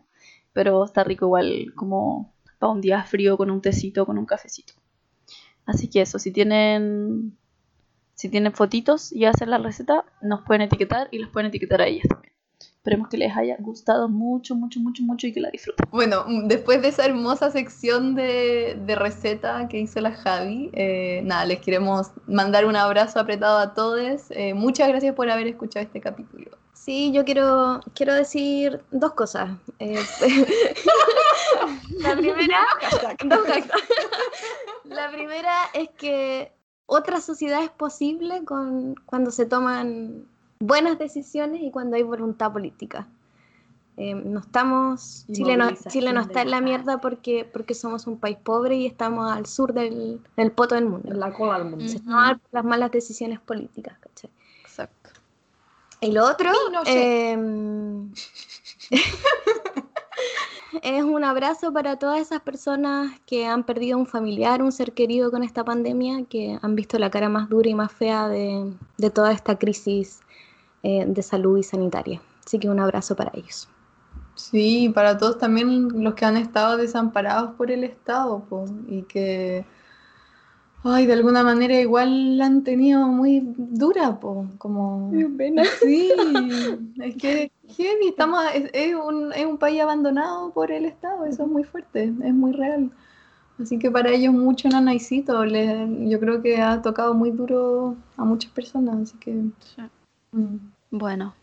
[0.54, 4.74] pero está rico igual como para un día frío con un tecito, con un cafecito.
[5.66, 7.38] Así que eso, si tienen
[8.22, 11.88] si tienen fotitos y hacen la receta, nos pueden etiquetar y las pueden etiquetar a
[11.88, 12.31] ellas también.
[12.82, 15.88] Esperemos que les haya gustado mucho, mucho, mucho, mucho y que la disfruten.
[15.92, 21.22] Bueno, mm, después de esa hermosa sección de, de receta que hizo la Javi, eh,
[21.24, 24.32] nada, les queremos mandar un abrazo apretado a todos.
[24.32, 26.58] Eh, muchas gracias por haber escuchado este capítulo.
[26.74, 29.52] Sí, yo quiero, quiero decir dos cosas.
[29.78, 30.04] Eh,
[32.00, 32.66] la primera,
[33.26, 33.84] dos hashtags.
[34.86, 36.52] La primera es que
[36.88, 40.31] otra sociedad es posible con, cuando se toman
[40.62, 43.08] buenas decisiones y cuando hay voluntad política.
[43.98, 48.18] Eh, no estamos, Chile no, Chile no está en la mierda porque, porque somos un
[48.18, 51.12] país pobre y estamos al sur del, del poto del mundo.
[51.12, 51.88] En la cola del mundo.
[51.88, 54.32] Se toman las malas decisiones políticas, ¿cachai?
[54.62, 55.10] Exacto.
[56.00, 56.52] Y lo otro
[56.86, 58.12] em,
[60.82, 65.30] es un abrazo para todas esas personas que han perdido un familiar, un ser querido
[65.30, 69.10] con esta pandemia, que han visto la cara más dura y más fea de, de
[69.12, 70.22] toda esta crisis
[70.84, 72.22] eh, de salud y sanitaria.
[72.46, 73.68] Así que un abrazo para ellos.
[74.36, 79.66] Sí, para todos también los que han estado desamparados por el Estado, po, y que,
[80.84, 85.12] ay, de alguna manera igual la han tenido muy dura, po, como...
[85.82, 86.12] Sí,
[86.98, 91.44] es que heavy, estamos, es, es un, es un país abandonado por el Estado, eso
[91.44, 92.90] es muy fuerte, es muy real.
[93.62, 95.46] Así que para ellos mucho nanaicito.
[95.46, 98.96] Les, yo creo que ha tocado muy duro a muchas personas.
[99.02, 99.32] Así que.
[99.34, 100.01] mm.
[100.90, 101.36] Bueno,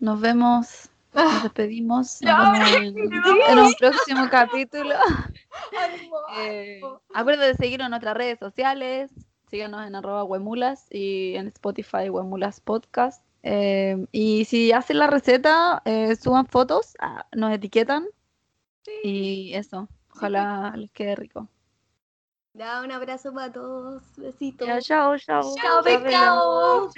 [0.00, 0.90] nos vemos.
[1.14, 1.24] Ah.
[1.24, 2.20] Nos despedimos.
[2.22, 2.72] Nos vemos
[3.48, 4.94] en, un próximo capítulo.
[6.36, 6.80] Eh,
[7.14, 9.12] acuérdense de seguirnos en nuestras redes sociales.
[9.48, 13.24] Síganos en arroba huemulas y en Spotify huemulas podcast.
[13.44, 18.06] Eh, y si hacen la receta, eh, suban fotos, ah, nos etiquetan.
[19.04, 21.48] Y eso, ojalá les quede rico.
[22.54, 24.02] Da un abrazo para todos.
[24.16, 24.66] Besitos.
[24.66, 25.42] Ya, chao, chao.
[25.56, 26.88] Chao, pescado.